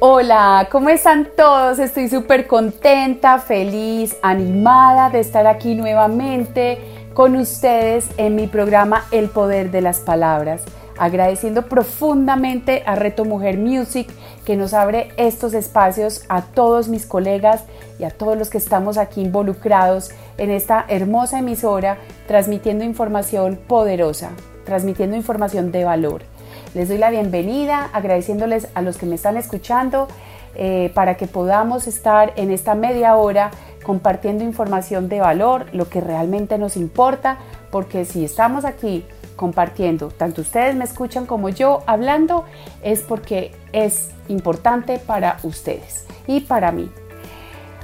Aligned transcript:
Hola, 0.00 0.68
¿cómo 0.72 0.88
están 0.88 1.28
todos? 1.36 1.78
Estoy 1.78 2.08
súper 2.08 2.48
contenta, 2.48 3.38
feliz, 3.38 4.16
animada 4.22 5.08
de 5.08 5.20
estar 5.20 5.46
aquí 5.46 5.76
nuevamente 5.76 6.78
con 7.14 7.36
ustedes 7.36 8.08
en 8.16 8.34
mi 8.34 8.48
programa 8.48 9.04
El 9.12 9.28
Poder 9.28 9.70
de 9.70 9.80
las 9.80 10.00
Palabras. 10.00 10.64
Agradeciendo 10.98 11.68
profundamente 11.68 12.82
a 12.86 12.96
Reto 12.96 13.24
Mujer 13.24 13.56
Music 13.56 14.08
que 14.44 14.56
nos 14.56 14.74
abre 14.74 15.12
estos 15.16 15.54
espacios 15.54 16.24
a 16.28 16.42
todos 16.42 16.88
mis 16.88 17.06
colegas 17.06 17.62
y 17.98 18.04
a 18.04 18.10
todos 18.10 18.36
los 18.36 18.50
que 18.50 18.58
estamos 18.58 18.98
aquí 18.98 19.22
involucrados 19.22 20.10
en 20.38 20.50
esta 20.50 20.84
hermosa 20.88 21.38
emisora 21.38 21.98
transmitiendo 22.26 22.84
información 22.84 23.60
poderosa, 23.68 24.30
transmitiendo 24.64 25.16
información 25.16 25.70
de 25.70 25.84
valor. 25.84 26.33
Les 26.74 26.88
doy 26.88 26.98
la 26.98 27.10
bienvenida, 27.10 27.88
agradeciéndoles 27.92 28.66
a 28.74 28.82
los 28.82 28.96
que 28.96 29.06
me 29.06 29.14
están 29.14 29.36
escuchando 29.36 30.08
eh, 30.56 30.90
para 30.92 31.16
que 31.16 31.28
podamos 31.28 31.86
estar 31.86 32.32
en 32.34 32.50
esta 32.50 32.74
media 32.74 33.14
hora 33.14 33.52
compartiendo 33.84 34.42
información 34.42 35.08
de 35.08 35.20
valor, 35.20 35.66
lo 35.72 35.88
que 35.88 36.00
realmente 36.00 36.58
nos 36.58 36.76
importa, 36.76 37.38
porque 37.70 38.04
si 38.04 38.24
estamos 38.24 38.64
aquí 38.64 39.04
compartiendo, 39.36 40.08
tanto 40.08 40.40
ustedes 40.40 40.74
me 40.74 40.82
escuchan 40.82 41.26
como 41.26 41.48
yo 41.48 41.84
hablando, 41.86 42.44
es 42.82 43.02
porque 43.02 43.52
es 43.72 44.10
importante 44.26 44.98
para 44.98 45.38
ustedes 45.44 46.06
y 46.26 46.40
para 46.40 46.72
mí. 46.72 46.90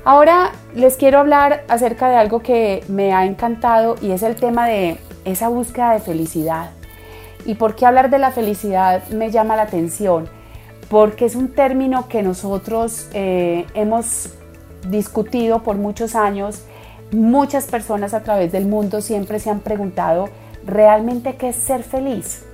Ahora 0.04 0.50
les 0.74 0.96
quiero 0.96 1.20
hablar 1.20 1.62
acerca 1.68 2.08
de 2.08 2.16
algo 2.16 2.40
que 2.40 2.82
me 2.88 3.12
ha 3.12 3.24
encantado 3.24 3.94
y 4.02 4.10
es 4.10 4.24
el 4.24 4.34
tema 4.34 4.66
de 4.66 4.98
esa 5.24 5.46
búsqueda 5.46 5.92
de 5.92 6.00
felicidad. 6.00 6.70
¿Y 7.46 7.54
por 7.54 7.74
qué 7.74 7.86
hablar 7.86 8.10
de 8.10 8.18
la 8.18 8.30
felicidad 8.30 9.08
me 9.08 9.30
llama 9.30 9.56
la 9.56 9.62
atención? 9.62 10.28
Porque 10.88 11.24
es 11.24 11.34
un 11.34 11.48
término 11.48 12.08
que 12.08 12.22
nosotros 12.22 13.08
eh, 13.12 13.66
hemos 13.74 14.30
discutido 14.88 15.62
por 15.62 15.76
muchos 15.76 16.14
años. 16.14 16.64
Muchas 17.12 17.66
personas 17.66 18.14
a 18.14 18.22
través 18.22 18.52
del 18.52 18.66
mundo 18.66 19.00
siempre 19.00 19.38
se 19.38 19.50
han 19.50 19.60
preguntado 19.60 20.28
realmente 20.66 21.36
qué 21.36 21.48
es 21.50 21.56
ser 21.56 21.82
feliz. 21.82 22.44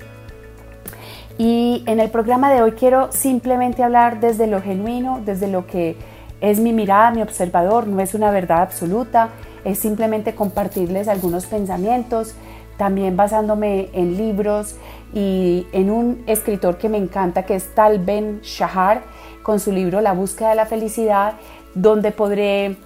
Y 1.39 1.83
en 1.87 2.01
el 2.01 2.11
programa 2.11 2.53
de 2.53 2.63
hoy 2.63 2.73
quiero 2.73 3.13
simplemente 3.13 3.83
hablar 3.83 4.21
desde 4.21 4.47
lo 4.47 4.63
genuino, 4.63 5.21
desde 5.25 5.49
lo 5.49 5.67
que 5.67 5.97
es 6.41 6.61
mi 6.61 6.73
mirada, 6.73 7.11
mi 7.11 7.23
observador, 7.23 7.87
no 7.87 8.01
es 8.01 8.15
una 8.15 8.31
verdad 8.31 8.63
absoluta, 8.63 9.31
es 9.65 9.79
simplemente 9.79 10.35
compartirles 10.35 11.09
algunos 11.09 11.47
pensamientos, 11.47 12.35
también 12.77 13.17
basándome 13.17 13.89
en 13.93 14.17
libros 14.17 14.77
y 15.15 15.67
en 15.73 15.91
un 15.91 16.23
escritor 16.27 16.79
que 16.79 16.89
me 16.89 16.99
encanta 16.99 17.45
que 17.45 17.55
es 17.55 17.75
Tal 17.75 17.99
Ben 17.99 18.41
Shahar 18.43 19.03
con 19.43 19.61
su 19.61 19.73
libro 19.73 20.01
La 20.01 20.13
búsqueda 20.13 20.51
de 20.51 20.57
la 20.57 20.67
felicidad, 20.67 21.35
donde 21.75 22.11
podré 22.11 22.77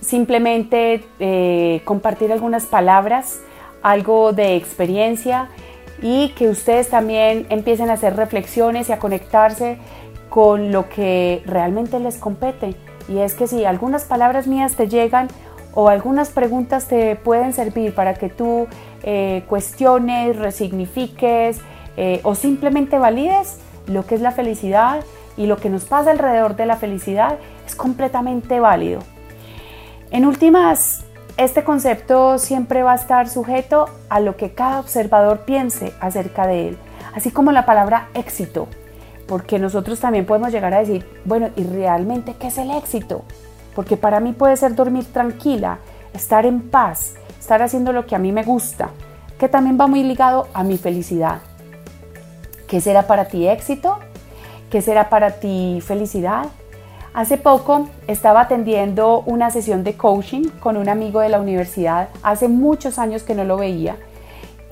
simplemente 0.00 1.04
eh, 1.18 1.80
compartir 1.84 2.32
algunas 2.32 2.66
palabras, 2.66 3.40
algo 3.82 4.32
de 4.32 4.56
experiencia 4.56 5.48
y 6.02 6.30
que 6.30 6.48
ustedes 6.48 6.88
también 6.88 7.46
empiecen 7.50 7.90
a 7.90 7.94
hacer 7.94 8.16
reflexiones 8.16 8.88
y 8.88 8.92
a 8.92 8.98
conectarse 8.98 9.78
con 10.28 10.72
lo 10.72 10.88
que 10.88 11.42
realmente 11.46 11.98
les 11.98 12.16
compete. 12.16 12.74
Y 13.08 13.18
es 13.18 13.34
que 13.34 13.46
si 13.46 13.64
algunas 13.64 14.04
palabras 14.04 14.46
mías 14.46 14.76
te 14.76 14.88
llegan 14.88 15.28
o 15.80 15.88
algunas 15.88 16.30
preguntas 16.30 16.86
te 16.88 17.14
pueden 17.14 17.52
servir 17.52 17.94
para 17.94 18.14
que 18.14 18.28
tú 18.28 18.66
eh, 19.04 19.44
cuestiones, 19.48 20.34
resignifiques 20.36 21.60
eh, 21.96 22.18
o 22.24 22.34
simplemente 22.34 22.98
valides 22.98 23.58
lo 23.86 24.04
que 24.04 24.16
es 24.16 24.20
la 24.20 24.32
felicidad 24.32 25.04
y 25.36 25.46
lo 25.46 25.56
que 25.58 25.70
nos 25.70 25.84
pasa 25.84 26.10
alrededor 26.10 26.56
de 26.56 26.66
la 26.66 26.74
felicidad 26.74 27.38
es 27.64 27.76
completamente 27.76 28.58
válido. 28.58 29.02
En 30.10 30.26
últimas, 30.26 31.04
este 31.36 31.62
concepto 31.62 32.38
siempre 32.38 32.82
va 32.82 32.94
a 32.94 32.96
estar 32.96 33.28
sujeto 33.28 33.88
a 34.08 34.18
lo 34.18 34.36
que 34.36 34.54
cada 34.54 34.80
observador 34.80 35.44
piense 35.44 35.92
acerca 36.00 36.48
de 36.48 36.70
él, 36.70 36.78
así 37.14 37.30
como 37.30 37.52
la 37.52 37.66
palabra 37.66 38.08
éxito, 38.14 38.66
porque 39.28 39.60
nosotros 39.60 40.00
también 40.00 40.26
podemos 40.26 40.50
llegar 40.50 40.74
a 40.74 40.80
decir, 40.80 41.06
bueno, 41.24 41.50
¿y 41.54 41.62
realmente 41.62 42.34
qué 42.36 42.48
es 42.48 42.58
el 42.58 42.72
éxito? 42.72 43.22
Porque 43.78 43.96
para 43.96 44.18
mí 44.18 44.32
puede 44.32 44.56
ser 44.56 44.74
dormir 44.74 45.04
tranquila, 45.04 45.78
estar 46.12 46.44
en 46.46 46.62
paz, 46.68 47.14
estar 47.38 47.62
haciendo 47.62 47.92
lo 47.92 48.06
que 48.06 48.16
a 48.16 48.18
mí 48.18 48.32
me 48.32 48.42
gusta, 48.42 48.90
que 49.38 49.48
también 49.48 49.78
va 49.80 49.86
muy 49.86 50.02
ligado 50.02 50.48
a 50.52 50.64
mi 50.64 50.78
felicidad. 50.78 51.42
¿Qué 52.66 52.80
será 52.80 53.06
para 53.06 53.26
ti 53.26 53.46
éxito? 53.46 54.00
¿Qué 54.68 54.82
será 54.82 55.08
para 55.08 55.38
ti 55.38 55.80
felicidad? 55.80 56.46
Hace 57.14 57.36
poco 57.36 57.88
estaba 58.08 58.40
atendiendo 58.40 59.20
una 59.26 59.48
sesión 59.52 59.84
de 59.84 59.96
coaching 59.96 60.48
con 60.58 60.76
un 60.76 60.88
amigo 60.88 61.20
de 61.20 61.28
la 61.28 61.40
universidad, 61.40 62.08
hace 62.24 62.48
muchos 62.48 62.98
años 62.98 63.22
que 63.22 63.36
no 63.36 63.44
lo 63.44 63.58
veía, 63.58 63.94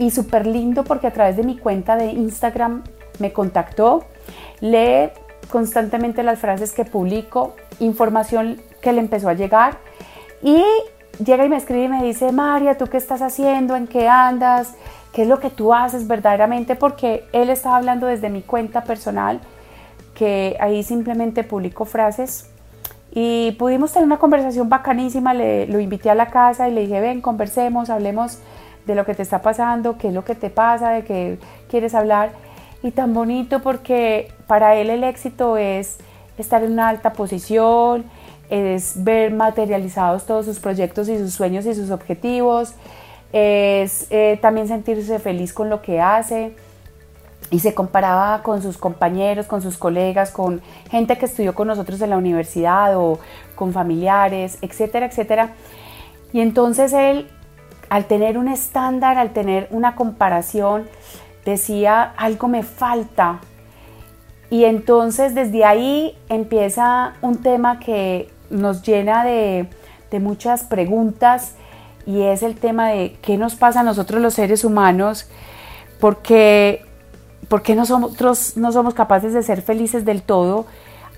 y 0.01 0.11
súper 0.11 0.49
lindo 0.49 0.83
porque 0.83 1.07
a 1.07 1.13
través 1.13 1.37
de 1.37 1.45
mi 1.45 1.57
cuenta 1.57 1.95
de 1.95 2.07
Instagram 2.07 2.83
me 3.21 3.33
contactó, 3.33 4.05
lee 4.59 5.11
constantemente 5.49 6.25
las 6.25 6.41
frases 6.41 6.73
que 6.73 6.85
publico, 6.85 7.55
información 7.81 8.61
que 8.81 8.93
le 8.93 9.01
empezó 9.01 9.29
a 9.29 9.35
llegar 9.35 9.79
y 10.43 10.63
llega 11.25 11.45
y 11.45 11.49
me 11.49 11.57
escribe 11.57 11.85
y 11.85 11.89
me 11.89 12.03
dice, 12.03 12.33
María, 12.33 12.77
¿tú 12.77 12.87
qué 12.87 12.97
estás 12.97 13.23
haciendo? 13.23 13.77
¿En 13.77 13.87
qué 13.87 14.09
andas? 14.09 14.75
¿Qué 15.13 15.23
es 15.23 15.29
lo 15.29 15.41
que 15.41 15.51
tú 15.51 15.73
haces 15.73 16.07
verdaderamente? 16.07 16.77
Porque 16.77 17.25
él 17.33 17.51
estaba 17.51 17.77
hablando 17.77 18.07
desde 18.07 18.29
mi 18.29 18.43
cuenta 18.43 18.85
personal, 18.85 19.41
que 20.15 20.57
ahí 20.61 20.83
simplemente 20.83 21.45
publico 21.45 21.85
frases 21.85 22.51
y 23.19 23.53
pudimos 23.53 23.95
tener 23.95 24.05
una 24.05 24.19
conversación 24.19 24.69
bacanísima, 24.69 25.33
le, 25.33 25.67
lo 25.69 25.81
invité 25.81 26.11
a 26.11 26.15
la 26.15 26.27
casa 26.27 26.69
y 26.69 26.73
le 26.73 26.83
dije, 26.83 27.01
ven, 27.01 27.23
conversemos, 27.23 27.89
hablemos 27.89 28.41
de 28.85 28.95
lo 28.95 29.07
que 29.07 29.15
te 29.15 29.23
está 29.23 29.41
pasando, 29.41 29.97
qué 29.97 30.09
es 30.09 30.15
lo 30.15 30.23
que 30.23 30.35
te 30.35 30.51
pasa, 30.51 30.91
de 30.91 31.05
qué 31.05 31.39
quieres 31.71 31.95
hablar. 31.95 32.33
Y 32.83 32.91
tan 32.91 33.15
bonito 33.15 33.63
porque 33.63 34.33
para 34.47 34.77
él 34.77 34.91
el 34.91 35.03
éxito 35.03 35.57
es 35.57 35.97
estar 36.39 36.63
en 36.63 36.73
una 36.73 36.89
alta 36.89 37.13
posición, 37.13 38.05
es 38.49 39.03
ver 39.03 39.33
materializados 39.33 40.27
todos 40.27 40.47
sus 40.47 40.61
proyectos 40.61 41.09
y 41.09 41.19
sus 41.19 41.35
sueños 41.35 41.67
y 41.67 41.75
sus 41.75 41.91
objetivos, 41.91 42.75
es 43.33 44.07
eh, 44.11 44.39
también 44.41 44.69
sentirse 44.69 45.19
feliz 45.19 45.53
con 45.53 45.69
lo 45.69 45.83
que 45.83 46.01
hace 46.01 46.55
y 47.51 47.61
se 47.61 47.75
comparaba 47.75 48.43
con 48.43 48.63
sus 48.63 48.77
compañeros, 48.77 49.47
con 49.47 49.63
sus 49.63 49.77
colegas, 49.77 50.31
con 50.31 50.61
gente 50.91 51.17
que 51.19 51.27
estudió 51.27 51.55
con 51.55 51.69
nosotros 51.69 52.01
en 52.01 52.11
la 52.11 52.17
universidad 52.17 52.97
o 52.97 53.19
con 53.55 53.73
familiares, 53.73 54.59
etcétera, 54.63 55.07
etcétera. 55.07 55.51
Y 56.33 56.41
entonces 56.41 56.93
él, 56.93 57.29
al 57.89 58.07
tener 58.07 58.37
un 58.37 58.49
estándar, 58.49 59.17
al 59.17 59.33
tener 59.33 59.69
una 59.71 59.95
comparación, 59.95 60.89
decía, 61.45 62.03
algo 62.17 62.49
me 62.49 62.63
falta. 62.63 63.41
Y 64.51 64.65
entonces 64.65 65.35
desde 65.35 65.65
ahí 65.65 66.17
empieza 66.29 67.15
un 67.21 67.39
tema 67.39 67.81
que 67.81 68.31
nos 68.51 68.83
llena 68.83 69.25
de, 69.25 69.69
muchas 70.19 70.65
preguntas 70.65 71.57
y 72.07 72.23
es 72.23 72.43
el 72.43 72.55
tema 72.55 72.89
de 72.89 73.19
qué 73.21 73.37
nos 73.37 73.55
pasa 73.55 73.81
a 73.81 73.83
nosotros 73.83 74.23
los 74.23 74.33
seres 74.33 74.65
humanos, 74.65 75.29
porque, 76.01 76.87
porque 77.49 77.75
nosotros 77.75 78.57
no 78.57 78.73
somos 78.73 78.95
capaces 78.95 79.35
de 79.35 79.43
ser 79.43 79.61
felices 79.61 80.07
del 80.07 80.23
todo 80.23 80.65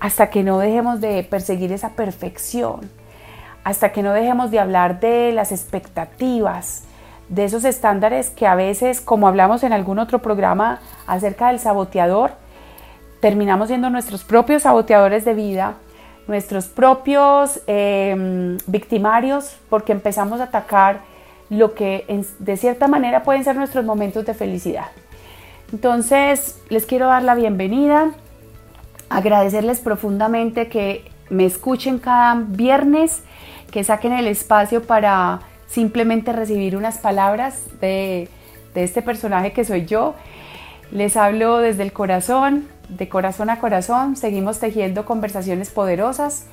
hasta 0.01 0.29
que 0.29 0.43
no 0.43 0.59
dejemos 0.59 0.99
de 0.99 1.23
perseguir 1.23 1.71
esa 1.71 1.91
perfección, 1.91 2.89
hasta 3.63 3.93
que 3.93 4.03
no 4.03 4.11
dejemos 4.11 4.51
de 4.51 4.59
hablar 4.59 4.99
de 4.99 5.31
las 5.31 5.53
expectativas, 5.53 6.83
de 7.29 7.45
esos 7.45 7.63
estándares 7.63 8.31
que 8.31 8.47
a 8.47 8.55
veces, 8.55 8.99
como 8.99 9.29
hablamos 9.29 9.63
en 9.63 9.71
algún 9.71 9.97
otro 9.97 10.19
programa 10.19 10.81
acerca 11.07 11.47
del 11.47 11.59
saboteador, 11.59 12.31
terminamos 13.19 13.67
siendo 13.67 13.89
nuestros 13.89 14.23
propios 14.23 14.63
saboteadores 14.63 15.25
de 15.25 15.33
vida 15.33 15.75
nuestros 16.29 16.67
propios 16.67 17.59
em, 17.65 18.59
victimarios 18.67 19.57
porque 19.67 19.91
empezamos 19.91 20.39
a 20.39 20.45
atacar 20.45 21.01
lo 21.49 21.73
que 21.73 22.05
de 22.37 22.55
cierta 22.55 22.87
manera 22.87 23.23
pueden 23.23 23.43
ser 23.43 23.55
nuestros 23.55 23.83
momentos 23.83 24.25
de 24.27 24.35
felicidad. 24.35 24.85
Entonces, 25.73 26.61
les 26.69 26.85
quiero 26.85 27.07
dar 27.07 27.23
la 27.23 27.33
bienvenida, 27.33 28.11
agradecerles 29.09 29.79
profundamente 29.79 30.67
que 30.67 31.11
me 31.31 31.45
escuchen 31.45 31.97
cada 31.97 32.35
viernes 32.35 33.23
que 33.71 33.83
saquen 33.83 34.13
el 34.13 34.27
espacio 34.27 34.83
para 34.83 35.39
simplemente 35.67 36.31
recibir 36.31 36.77
unas 36.77 36.99
palabras 36.99 37.65
de, 37.81 38.29
de 38.75 38.83
este 38.83 39.01
personaje 39.01 39.51
que 39.51 39.65
soy 39.65 39.87
yo. 39.87 40.13
Les 40.91 41.17
hablo 41.17 41.57
desde 41.57 41.81
el 41.81 41.91
corazón, 41.91 42.67
de 42.89 43.07
corazón 43.07 43.49
a 43.49 43.59
corazón, 43.59 44.15
seguimos 44.15 44.59
tejiendo 44.59 45.05
conversaciones 45.05 45.69
poderosas, 45.69 46.45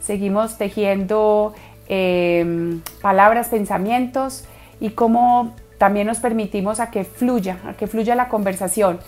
seguimos 0.00 0.58
tejiendo 0.58 1.54
em, 1.88 2.80
palabras, 3.00 3.48
pensamientos 3.48 4.44
y 4.80 4.90
cómo 4.90 5.54
también 5.78 6.06
nos 6.06 6.18
permitimos 6.18 6.80
a 6.80 6.90
que 6.90 7.04
fluya, 7.04 7.58
a 7.66 7.74
que 7.74 7.86
fluya 7.86 8.14
la 8.14 8.28
conversación. 8.28 8.98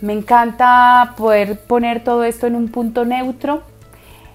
Me 0.00 0.12
encanta 0.12 1.14
poder 1.16 1.58
poner 1.60 2.04
todo 2.04 2.24
esto 2.24 2.46
en 2.46 2.54
un 2.54 2.68
punto 2.68 3.04
neutro. 3.04 3.62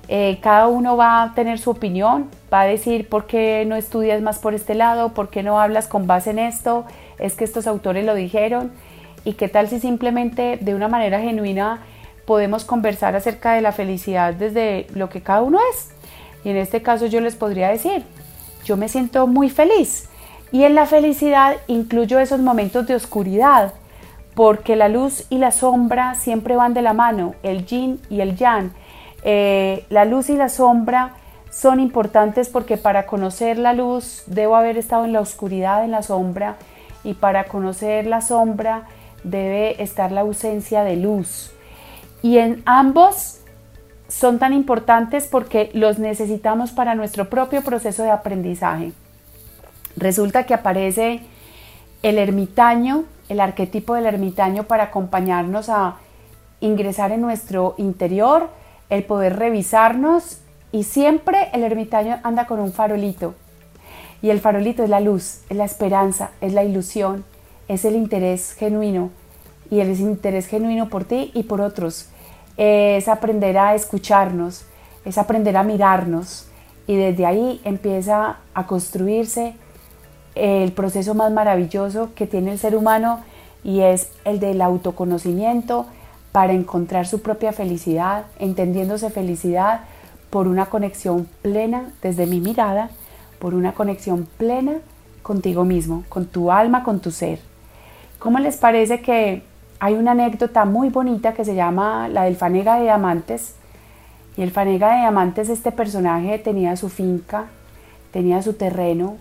Eh, 0.08 0.40
cada 0.42 0.68
uno 0.68 0.98
va 0.98 1.24
a 1.24 1.34
tener 1.34 1.60
su 1.60 1.70
opinión, 1.70 2.30
va 2.52 2.62
a 2.62 2.66
decir 2.66 3.08
por 3.08 3.28
qué 3.28 3.64
no 3.66 3.76
estudias 3.76 4.22
más 4.22 4.40
por 4.40 4.54
este 4.54 4.76
lado, 4.76 5.14
por 5.14 5.30
qué 5.30 5.44
no 5.44 5.60
hablas 5.60 5.88
con 5.88 6.08
base 6.08 6.32
en 6.32 6.40
esto, 6.40 6.86
es 7.20 7.36
que 7.36 7.46
estos 7.46 7.68
autores 7.68 8.04
lo 8.06 8.16
dijeron 8.16 8.72
y 9.24 9.34
qué 9.34 9.48
tal 9.48 9.70
si 9.70 9.80
simplemente 9.80 10.58
de 10.62 10.76
una 10.76 10.88
manera 10.88 11.20
genuina 11.20 11.82
podemos 12.26 12.66
conversar 12.66 13.16
acerca 13.16 13.54
de 13.54 13.62
la 13.62 13.72
felicidad 13.72 14.34
desde 14.34 14.88
lo 14.94 15.10
que 15.10 15.22
cada 15.22 15.42
uno 15.42 15.60
es. 15.74 15.92
Y 16.44 16.50
en 16.50 16.58
este 16.58 16.82
caso 16.82 17.06
yo 17.06 17.22
les 17.22 17.36
podría 17.36 17.70
decir, 17.70 18.04
yo 18.66 18.78
me 18.78 18.90
siento 18.90 19.28
muy 19.28 19.50
feliz 19.50 20.10
y 20.52 20.64
en 20.64 20.76
la 20.76 20.86
felicidad 20.86 21.58
incluyo 21.68 22.20
esos 22.20 22.40
momentos 22.40 22.86
de 22.88 22.96
oscuridad, 22.96 23.74
porque 24.36 24.76
la 24.76 24.90
luz 24.90 25.26
y 25.30 25.38
la 25.38 25.52
sombra 25.52 26.16
siempre 26.16 26.56
van 26.56 26.74
de 26.74 26.82
la 26.82 26.94
mano, 26.94 27.36
el 27.44 27.66
yin 27.66 28.02
y 28.10 28.22
el 28.22 28.36
yang. 28.36 28.72
Eh, 29.24 29.86
la 29.90 30.06
luz 30.06 30.30
y 30.30 30.36
la 30.36 30.50
sombra 30.50 31.14
son 31.50 31.80
importantes 31.80 32.50
porque 32.50 32.78
para 32.78 33.06
conocer 33.06 33.58
la 33.58 33.74
luz 33.74 34.24
debo 34.26 34.56
haber 34.56 34.78
estado 34.78 35.06
en 35.06 35.14
la 35.14 35.20
oscuridad, 35.20 35.84
en 35.84 35.92
la 35.92 36.02
sombra, 36.02 36.56
y 37.04 37.14
para 37.14 37.46
conocer 37.46 38.06
la 38.06 38.22
sombra 38.22 38.88
debe 39.24 39.82
estar 39.82 40.12
la 40.12 40.22
ausencia 40.22 40.84
de 40.84 40.96
luz. 40.96 41.52
Y 42.22 42.38
en 42.38 42.62
ambos 42.66 43.40
son 44.08 44.40
tan 44.40 44.54
importantes 44.54 45.28
porque 45.28 45.72
los 45.74 46.00
necesitamos 46.00 46.72
para 46.72 46.96
nuestro 46.96 47.30
propio 47.30 47.62
proceso 47.62 48.04
de 48.04 48.12
aprendizaje. 48.12 48.92
Resulta 49.96 50.46
que 50.46 50.54
aparece 50.54 51.22
el 52.04 52.18
ermitaño, 52.18 53.06
el 53.30 53.40
arquetipo 53.40 53.96
del 53.96 54.06
ermitaño 54.06 54.64
para 54.64 54.86
acompañarnos 54.86 55.70
a 55.70 55.98
ingresar 56.60 57.12
en 57.12 57.22
nuestro 57.22 57.76
interior, 57.78 58.50
el 58.90 59.04
poder 59.04 59.38
revisarnos 59.38 60.40
y 60.72 60.84
siempre 60.84 61.50
el 61.54 61.64
ermitaño 61.64 62.20
anda 62.24 62.46
con 62.46 62.60
un 62.60 62.74
farolito. 62.74 63.36
Y 64.22 64.30
el 64.30 64.40
farolito 64.40 64.84
es 64.84 64.90
la 64.90 65.00
luz, 65.00 65.42
es 65.50 65.58
la 65.58 65.66
esperanza, 65.66 66.32
es 66.42 66.54
la 66.54 66.64
ilusión, 66.64 67.26
es 67.72 67.86
el 67.86 67.96
interés 67.96 68.54
genuino. 68.54 69.12
Y 69.70 69.80
el 69.80 69.98
interés 69.98 70.48
genuino 70.48 70.90
por 70.90 71.06
ti 71.06 71.32
y 71.34 71.44
por 71.44 71.62
otros. 71.62 72.10
Es 72.58 73.08
aprender 73.08 73.58
a 73.58 73.74
escucharnos, 73.76 74.66
es 75.06 75.18
aprender 75.18 75.56
a 75.56 75.64
mirarnos. 75.64 76.48
Y 76.86 76.98
desde 76.98 77.26
ahí 77.26 77.62
empieza 77.64 78.40
a 78.54 78.68
construirse 78.68 79.54
el 80.36 80.74
proceso 80.74 81.14
más 81.14 81.32
maravilloso 81.32 82.10
que 82.14 82.28
tiene 82.28 82.52
el 82.52 82.60
ser 82.60 82.76
humano 82.76 83.22
y 83.64 83.82
es 83.82 84.10
el 84.26 84.42
del 84.42 84.62
autoconocimiento 84.62 85.86
para 86.34 86.52
encontrar 86.52 87.08
su 87.08 87.22
propia 87.22 87.54
felicidad, 87.54 88.26
entendiéndose 88.40 89.10
felicidad 89.10 89.82
por 90.30 90.48
una 90.48 90.66
conexión 90.66 91.28
plena 91.42 91.92
desde 92.02 92.26
mi 92.26 92.42
mirada, 92.42 92.90
por 93.40 93.54
una 93.54 93.74
conexión 93.74 94.28
plena 94.38 94.80
contigo 95.22 95.64
mismo, 95.64 96.04
con 96.10 96.26
tu 96.26 96.52
alma, 96.52 96.84
con 96.84 97.00
tu 97.00 97.12
ser. 97.12 97.51
¿Cómo 98.22 98.38
les 98.38 98.58
parece 98.58 99.02
que 99.02 99.42
hay 99.80 99.96
una 99.96 100.12
anécdota 100.12 100.64
muy 100.64 100.90
bonita 100.90 101.34
que 101.34 101.44
se 101.44 101.56
llama 101.56 102.08
la 102.08 102.26
del 102.26 102.36
Fanega 102.36 102.76
de 102.76 102.84
Diamantes? 102.84 103.56
Y 104.38 104.44
el 104.44 104.52
Fanega 104.52 104.92
de 104.92 105.00
Diamantes, 105.00 105.50
este 105.50 105.72
personaje 105.72 106.38
tenía 106.38 106.76
su 106.76 106.90
finca, 106.90 107.46
tenía 108.12 108.44
su 108.44 108.54
terreno, 108.54 109.18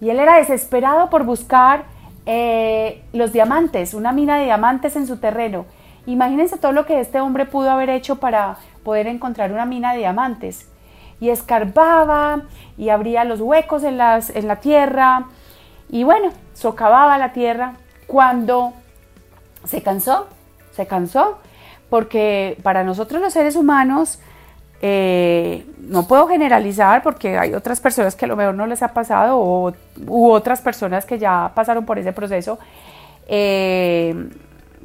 y 0.00 0.08
él 0.08 0.18
era 0.18 0.38
desesperado 0.38 1.10
por 1.10 1.24
buscar 1.24 1.84
eh, 2.24 3.02
los 3.12 3.34
diamantes, 3.34 3.92
una 3.92 4.12
mina 4.12 4.38
de 4.38 4.46
diamantes 4.46 4.96
en 4.96 5.06
su 5.06 5.18
terreno. 5.18 5.66
Imagínense 6.06 6.56
todo 6.56 6.72
lo 6.72 6.86
que 6.86 7.00
este 7.00 7.20
hombre 7.20 7.44
pudo 7.44 7.70
haber 7.70 7.90
hecho 7.90 8.16
para 8.16 8.56
poder 8.82 9.08
encontrar 9.08 9.52
una 9.52 9.66
mina 9.66 9.92
de 9.92 9.98
diamantes. 9.98 10.66
Y 11.20 11.28
escarbaba 11.28 12.44
y 12.78 12.88
abría 12.88 13.24
los 13.24 13.42
huecos 13.42 13.84
en, 13.84 13.98
las, 13.98 14.30
en 14.30 14.48
la 14.48 14.56
tierra 14.56 15.26
y 15.90 16.04
bueno, 16.04 16.30
socavaba 16.54 17.18
la 17.18 17.34
tierra 17.34 17.74
cuando 18.08 18.72
se 19.64 19.82
cansó, 19.82 20.26
se 20.72 20.86
cansó, 20.86 21.38
porque 21.88 22.58
para 22.64 22.82
nosotros 22.82 23.20
los 23.20 23.32
seres 23.32 23.54
humanos 23.54 24.18
eh, 24.80 25.66
no 25.78 26.06
puedo 26.06 26.26
generalizar 26.26 27.02
porque 27.02 27.36
hay 27.36 27.52
otras 27.52 27.80
personas 27.80 28.16
que 28.16 28.24
a 28.24 28.28
lo 28.28 28.36
mejor 28.36 28.54
no 28.54 28.66
les 28.66 28.82
ha 28.82 28.94
pasado 28.94 29.38
o, 29.38 29.72
u 30.06 30.30
otras 30.30 30.60
personas 30.60 31.04
que 31.04 31.18
ya 31.18 31.52
pasaron 31.54 31.84
por 31.84 31.98
ese 31.98 32.12
proceso, 32.12 32.58
eh, 33.28 34.28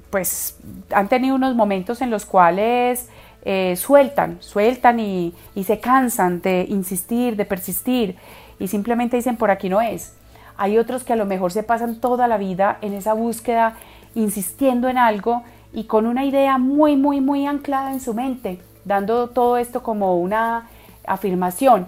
pues 0.09 0.57
han 0.91 1.07
tenido 1.07 1.35
unos 1.35 1.55
momentos 1.55 2.01
en 2.01 2.09
los 2.09 2.25
cuales 2.25 3.07
eh, 3.45 3.75
sueltan, 3.77 4.37
sueltan 4.41 4.99
y, 4.99 5.33
y 5.55 5.63
se 5.63 5.79
cansan 5.79 6.41
de 6.41 6.65
insistir, 6.67 7.37
de 7.37 7.45
persistir 7.45 8.17
y 8.59 8.67
simplemente 8.67 9.15
dicen 9.15 9.37
por 9.37 9.49
aquí 9.49 9.69
no 9.69 9.79
es. 9.79 10.13
Hay 10.63 10.77
otros 10.77 11.03
que 11.03 11.11
a 11.11 11.17
lo 11.17 11.25
mejor 11.25 11.51
se 11.51 11.61
pasan 11.61 11.97
toda 11.97 12.27
la 12.29 12.37
vida 12.37 12.77
en 12.79 12.93
esa 12.93 13.11
búsqueda, 13.11 13.75
insistiendo 14.15 14.87
en 14.87 14.97
algo 14.97 15.43
y 15.73 15.83
con 15.83 16.05
una 16.05 16.23
idea 16.23 16.57
muy, 16.57 16.95
muy, 16.95 17.19
muy 17.19 17.45
anclada 17.45 17.91
en 17.91 17.99
su 17.99 18.13
mente 18.13 18.61
dando 18.85 19.29
todo 19.29 19.57
esto 19.57 19.83
como 19.83 20.17
una 20.19 20.69
afirmación. 21.05 21.87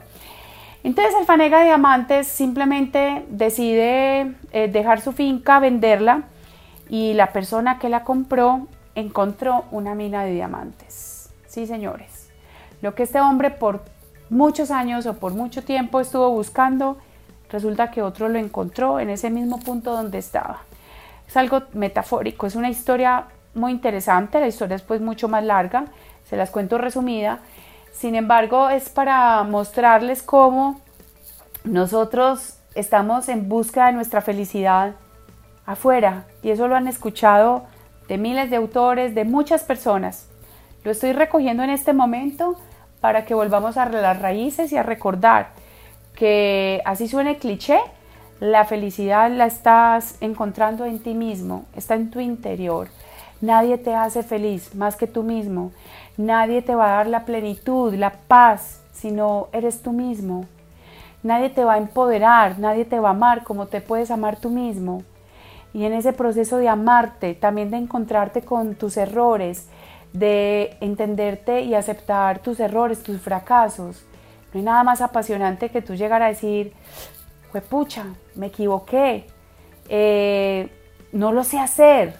Entonces 0.83 1.15
el 1.17 1.25
Fanega 1.25 1.63
Diamantes 1.63 2.27
simplemente 2.27 3.25
decide 3.29 4.35
eh, 4.51 4.67
dejar 4.67 4.99
su 4.99 5.13
finca, 5.13 5.59
venderla 5.59 6.23
y 6.89 7.13
la 7.13 7.31
persona 7.31 7.79
que 7.79 7.87
la 7.87 8.03
compró 8.03 8.67
encontró 8.93 9.63
una 9.71 9.95
mina 9.95 10.25
de 10.25 10.33
diamantes. 10.33 11.29
Sí, 11.47 11.65
señores. 11.65 12.29
Lo 12.81 12.93
que 12.93 13.03
este 13.03 13.21
hombre 13.21 13.51
por 13.51 13.83
muchos 14.29 14.69
años 14.69 15.05
o 15.05 15.13
por 15.13 15.33
mucho 15.33 15.63
tiempo 15.63 16.01
estuvo 16.01 16.29
buscando, 16.29 16.97
resulta 17.55 17.89
que 17.89 18.01
otro 18.01 18.27
lo 18.27 18.37
encontró 18.37 18.99
en 18.99 19.09
ese 19.09 19.29
mismo 19.29 19.59
punto 19.59 19.93
donde 19.93 20.17
estaba. 20.17 20.59
Es 21.25 21.37
algo 21.37 21.63
metafórico, 21.71 22.45
es 22.45 22.55
una 22.55 22.69
historia 22.69 23.27
muy 23.53 23.71
interesante, 23.71 24.41
la 24.41 24.47
historia 24.47 24.75
es 24.75 24.81
pues 24.81 24.99
mucho 24.99 25.29
más 25.29 25.43
larga, 25.43 25.85
se 26.29 26.35
las 26.35 26.51
cuento 26.51 26.77
resumida. 26.77 27.39
Sin 27.93 28.15
embargo, 28.15 28.69
es 28.69 28.89
para 28.89 29.41
mostrarles 29.43 30.21
cómo 30.21 30.81
nosotros 31.63 32.57
estamos 32.75 33.29
en 33.29 33.47
busca 33.47 33.85
de 33.85 33.93
nuestra 33.93 34.19
felicidad 34.19 34.95
afuera. 35.65 36.25
Y 36.43 36.49
eso 36.49 36.67
lo 36.67 36.75
han 36.75 36.89
escuchado 36.89 37.63
de 38.09 38.17
miles 38.17 38.49
de 38.49 38.57
autores, 38.57 39.15
de 39.15 39.23
muchas 39.23 39.63
personas. 39.63 40.27
Lo 40.83 40.91
estoy 40.91 41.13
recogiendo 41.13 41.63
en 41.63 41.69
este 41.69 41.93
momento 41.93 42.57
para 42.99 43.23
que 43.23 43.33
volvamos 43.33 43.77
a 43.77 43.87
las 43.87 44.21
raíces 44.21 44.73
y 44.73 44.77
a 44.77 44.83
recordar 44.83 45.51
que 46.15 46.81
así 46.85 47.07
suene 47.07 47.37
cliché, 47.37 47.79
la 48.39 48.65
felicidad 48.65 49.31
la 49.31 49.45
estás 49.45 50.17
encontrando 50.21 50.85
en 50.85 50.99
ti 50.99 51.13
mismo, 51.13 51.65
está 51.75 51.95
en 51.95 52.11
tu 52.11 52.19
interior. 52.19 52.87
Nadie 53.41 53.77
te 53.77 53.93
hace 53.93 54.23
feliz 54.23 54.75
más 54.75 54.95
que 54.95 55.07
tú 55.07 55.23
mismo. 55.23 55.71
Nadie 56.17 56.61
te 56.61 56.75
va 56.75 56.87
a 56.87 56.97
dar 56.97 57.07
la 57.07 57.25
plenitud, 57.25 57.93
la 57.93 58.11
paz, 58.27 58.81
si 58.93 59.11
no 59.11 59.49
eres 59.51 59.81
tú 59.81 59.91
mismo. 59.91 60.45
Nadie 61.23 61.49
te 61.49 61.63
va 61.63 61.73
a 61.73 61.77
empoderar, 61.77 62.59
nadie 62.59 62.85
te 62.85 62.99
va 62.99 63.09
a 63.09 63.11
amar 63.11 63.43
como 63.43 63.67
te 63.67 63.81
puedes 63.81 64.11
amar 64.11 64.37
tú 64.37 64.49
mismo. 64.49 65.03
Y 65.73 65.85
en 65.85 65.93
ese 65.93 66.13
proceso 66.13 66.57
de 66.57 66.69
amarte, 66.69 67.33
también 67.33 67.71
de 67.71 67.77
encontrarte 67.77 68.41
con 68.41 68.75
tus 68.75 68.95
errores, 68.95 69.67
de 70.13 70.77
entenderte 70.79 71.61
y 71.61 71.73
aceptar 71.75 72.39
tus 72.39 72.59
errores, 72.59 73.03
tus 73.03 73.19
fracasos. 73.19 74.05
No 74.55 74.59
hay 74.59 74.63
nada 74.63 74.83
más 74.85 75.01
apasionante 75.01 75.67
que 75.67 75.81
tú 75.81 75.95
llegar 75.95 76.23
a 76.23 76.27
decir, 76.27 76.71
pucha, 77.69 78.05
me 78.35 78.45
equivoqué, 78.45 79.27
eh, 79.89 80.69
no 81.11 81.33
lo 81.33 81.43
sé 81.43 81.59
hacer, 81.59 82.15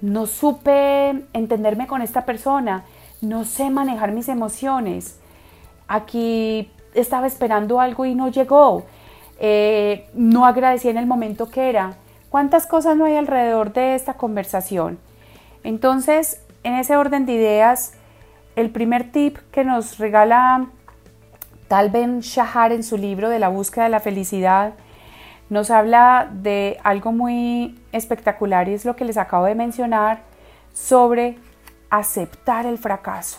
no 0.00 0.24
supe 0.24 1.10
entenderme 1.34 1.86
con 1.86 2.00
esta 2.00 2.24
persona, 2.24 2.86
no 3.20 3.44
sé 3.44 3.68
manejar 3.68 4.12
mis 4.12 4.30
emociones, 4.30 5.20
aquí 5.86 6.70
estaba 6.94 7.26
esperando 7.26 7.78
algo 7.78 8.06
y 8.06 8.14
no 8.14 8.28
llegó, 8.28 8.86
eh, 9.38 10.08
no 10.14 10.46
agradecí 10.46 10.88
en 10.88 10.96
el 10.96 11.04
momento 11.04 11.50
que 11.50 11.68
era. 11.68 11.98
¿Cuántas 12.30 12.66
cosas 12.66 12.96
no 12.96 13.04
hay 13.04 13.16
alrededor 13.16 13.74
de 13.74 13.94
esta 13.94 14.14
conversación? 14.14 14.98
Entonces, 15.62 16.40
en 16.62 16.72
ese 16.72 16.96
orden 16.96 17.26
de 17.26 17.34
ideas, 17.34 17.92
el 18.56 18.70
primer 18.70 19.12
tip 19.12 19.36
que 19.52 19.62
nos 19.62 19.98
regala 19.98 20.70
Tal 21.68 21.90
Ben 21.90 22.20
Shahar 22.20 22.72
en 22.72 22.82
su 22.84 22.96
libro 22.96 23.28
de 23.28 23.38
la 23.38 23.48
búsqueda 23.48 23.84
de 23.84 23.90
la 23.90 24.00
felicidad 24.00 24.74
nos 25.48 25.70
habla 25.70 26.28
de 26.32 26.78
algo 26.82 27.12
muy 27.12 27.78
espectacular 27.92 28.68
y 28.68 28.74
es 28.74 28.84
lo 28.84 28.96
que 28.96 29.04
les 29.04 29.16
acabo 29.16 29.44
de 29.44 29.54
mencionar 29.54 30.22
sobre 30.72 31.38
aceptar 31.90 32.66
el 32.66 32.78
fracaso. 32.78 33.38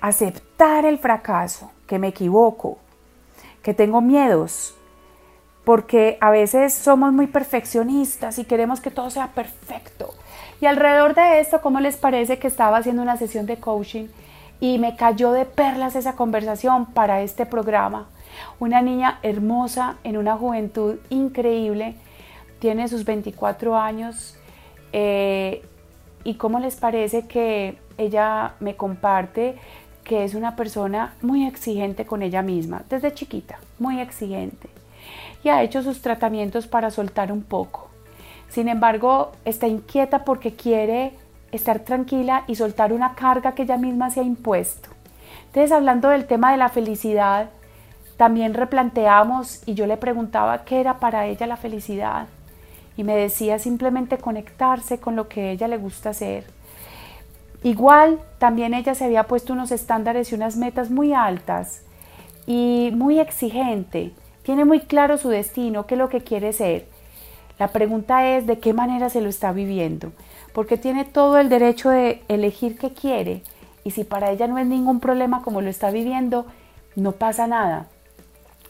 Aceptar 0.00 0.84
el 0.84 0.98
fracaso, 0.98 1.70
que 1.86 1.98
me 1.98 2.08
equivoco, 2.08 2.78
que 3.62 3.74
tengo 3.74 4.00
miedos, 4.00 4.76
porque 5.64 6.18
a 6.20 6.30
veces 6.30 6.74
somos 6.74 7.12
muy 7.12 7.26
perfeccionistas 7.26 8.38
y 8.38 8.44
queremos 8.44 8.80
que 8.80 8.90
todo 8.90 9.10
sea 9.10 9.28
perfecto. 9.28 10.14
Y 10.60 10.66
alrededor 10.66 11.14
de 11.14 11.40
esto, 11.40 11.60
¿cómo 11.60 11.80
les 11.80 11.96
parece 11.96 12.38
que 12.38 12.46
estaba 12.46 12.78
haciendo 12.78 13.02
una 13.02 13.16
sesión 13.16 13.46
de 13.46 13.58
coaching 13.58 14.06
y 14.60 14.78
me 14.78 14.96
cayó 14.96 15.32
de 15.32 15.44
perlas 15.44 15.96
esa 15.96 16.16
conversación 16.16 16.86
para 16.86 17.22
este 17.22 17.46
programa? 17.46 18.06
Una 18.58 18.82
niña 18.82 19.18
hermosa 19.22 19.96
en 20.04 20.16
una 20.16 20.36
juventud 20.36 20.96
increíble, 21.10 21.94
tiene 22.58 22.88
sus 22.88 23.04
24 23.04 23.76
años. 23.76 24.36
Eh, 24.92 25.62
¿Y 26.24 26.34
cómo 26.34 26.58
les 26.58 26.76
parece 26.76 27.26
que 27.26 27.78
ella 27.98 28.54
me 28.60 28.76
comparte 28.76 29.56
que 30.04 30.24
es 30.24 30.34
una 30.34 30.56
persona 30.56 31.14
muy 31.22 31.46
exigente 31.46 32.06
con 32.06 32.22
ella 32.22 32.42
misma, 32.42 32.82
desde 32.88 33.14
chiquita, 33.14 33.58
muy 33.78 34.00
exigente? 34.00 34.68
Y 35.44 35.48
ha 35.48 35.62
hecho 35.62 35.82
sus 35.82 36.00
tratamientos 36.00 36.66
para 36.66 36.90
soltar 36.90 37.30
un 37.30 37.42
poco. 37.42 37.88
Sin 38.48 38.68
embargo, 38.68 39.32
está 39.44 39.66
inquieta 39.66 40.24
porque 40.24 40.54
quiere 40.54 41.12
estar 41.52 41.80
tranquila 41.80 42.44
y 42.46 42.56
soltar 42.56 42.92
una 42.92 43.14
carga 43.14 43.54
que 43.54 43.62
ella 43.62 43.76
misma 43.76 44.10
se 44.10 44.20
ha 44.20 44.24
impuesto. 44.24 44.90
Entonces, 45.46 45.72
hablando 45.72 46.08
del 46.08 46.26
tema 46.26 46.52
de 46.52 46.58
la 46.58 46.68
felicidad, 46.68 47.50
también 48.16 48.54
replanteamos 48.54 49.62
y 49.66 49.74
yo 49.74 49.86
le 49.86 49.96
preguntaba 49.96 50.64
qué 50.64 50.80
era 50.80 50.98
para 50.98 51.26
ella 51.26 51.46
la 51.46 51.56
felicidad 51.56 52.26
y 52.96 53.04
me 53.04 53.14
decía 53.14 53.58
simplemente 53.58 54.18
conectarse 54.18 54.98
con 54.98 55.16
lo 55.16 55.28
que 55.28 55.40
a 55.40 55.50
ella 55.50 55.68
le 55.68 55.76
gusta 55.76 56.10
hacer. 56.10 56.44
Igual 57.62 58.20
también 58.38 58.74
ella 58.74 58.94
se 58.94 59.04
había 59.04 59.24
puesto 59.24 59.52
unos 59.52 59.70
estándares 59.70 60.30
y 60.30 60.34
unas 60.34 60.56
metas 60.56 60.90
muy 60.90 61.12
altas 61.12 61.82
y 62.46 62.90
muy 62.94 63.18
exigente. 63.18 64.12
Tiene 64.42 64.64
muy 64.64 64.80
claro 64.80 65.18
su 65.18 65.28
destino, 65.28 65.86
qué 65.86 65.94
es 65.94 65.98
lo 65.98 66.08
que 66.08 66.22
quiere 66.22 66.52
ser. 66.52 66.86
La 67.58 67.68
pregunta 67.68 68.26
es 68.28 68.46
de 68.46 68.58
qué 68.58 68.72
manera 68.72 69.10
se 69.10 69.20
lo 69.20 69.28
está 69.28 69.52
viviendo, 69.52 70.12
porque 70.56 70.78
tiene 70.78 71.04
todo 71.04 71.36
el 71.36 71.50
derecho 71.50 71.90
de 71.90 72.22
elegir 72.28 72.78
qué 72.78 72.94
quiere 72.94 73.42
y 73.84 73.90
si 73.90 74.04
para 74.04 74.30
ella 74.30 74.46
no 74.46 74.56
es 74.56 74.66
ningún 74.66 75.00
problema 75.00 75.42
como 75.42 75.60
lo 75.60 75.68
está 75.68 75.90
viviendo, 75.90 76.46
no 76.94 77.12
pasa 77.12 77.46
nada. 77.46 77.88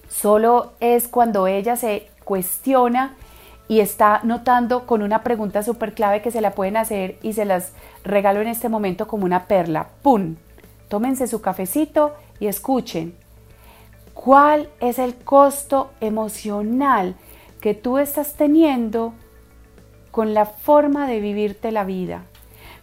Solo 0.08 0.72
es 0.80 1.06
cuando 1.06 1.46
ella 1.46 1.76
se 1.76 2.10
cuestiona 2.24 3.14
y 3.68 3.78
está 3.78 4.18
notando 4.24 4.84
con 4.84 5.00
una 5.00 5.22
pregunta 5.22 5.62
súper 5.62 5.94
clave 5.94 6.22
que 6.22 6.32
se 6.32 6.40
la 6.40 6.56
pueden 6.56 6.76
hacer 6.76 7.20
y 7.22 7.34
se 7.34 7.44
las 7.44 7.72
regalo 8.02 8.40
en 8.40 8.48
este 8.48 8.68
momento 8.68 9.06
como 9.06 9.24
una 9.24 9.44
perla. 9.44 9.86
¡Pum! 10.02 10.34
Tómense 10.88 11.28
su 11.28 11.40
cafecito 11.40 12.14
y 12.40 12.48
escuchen. 12.48 13.14
¿Cuál 14.12 14.70
es 14.80 14.98
el 14.98 15.14
costo 15.14 15.92
emocional 16.00 17.14
que 17.60 17.74
tú 17.74 17.98
estás 17.98 18.34
teniendo 18.34 19.14
con 20.16 20.32
la 20.32 20.46
forma 20.46 21.06
de 21.06 21.20
vivirte 21.20 21.70
la 21.72 21.84
vida, 21.84 22.22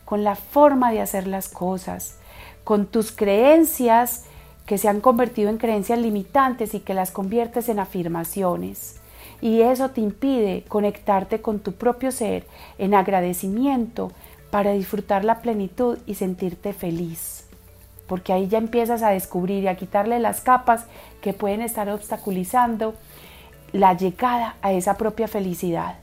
con 0.05 0.23
la 0.23 0.35
forma 0.35 0.91
de 0.91 1.01
hacer 1.01 1.25
las 1.25 1.49
cosas, 1.49 2.19
con 2.63 2.85
tus 2.85 3.11
creencias 3.11 4.25
que 4.67 4.77
se 4.77 4.87
han 4.87 5.01
convertido 5.01 5.49
en 5.49 5.57
creencias 5.57 5.97
limitantes 5.97 6.75
y 6.75 6.79
que 6.81 6.93
las 6.93 7.09
conviertes 7.09 7.69
en 7.69 7.79
afirmaciones. 7.79 8.97
Y 9.41 9.61
eso 9.61 9.89
te 9.89 10.01
impide 10.01 10.63
conectarte 10.67 11.41
con 11.41 11.57
tu 11.57 11.71
propio 11.71 12.11
ser 12.11 12.45
en 12.77 12.93
agradecimiento 12.93 14.11
para 14.51 14.73
disfrutar 14.73 15.25
la 15.25 15.41
plenitud 15.41 15.97
y 16.05 16.13
sentirte 16.13 16.71
feliz. 16.71 17.47
Porque 18.05 18.31
ahí 18.31 18.47
ya 18.47 18.59
empiezas 18.59 19.01
a 19.01 19.09
descubrir 19.09 19.63
y 19.63 19.69
a 19.69 19.75
quitarle 19.75 20.19
las 20.19 20.41
capas 20.41 20.85
que 21.19 21.33
pueden 21.33 21.63
estar 21.63 21.89
obstaculizando 21.89 22.93
la 23.71 23.97
llegada 23.97 24.55
a 24.61 24.71
esa 24.71 24.97
propia 24.97 25.27
felicidad. 25.27 26.02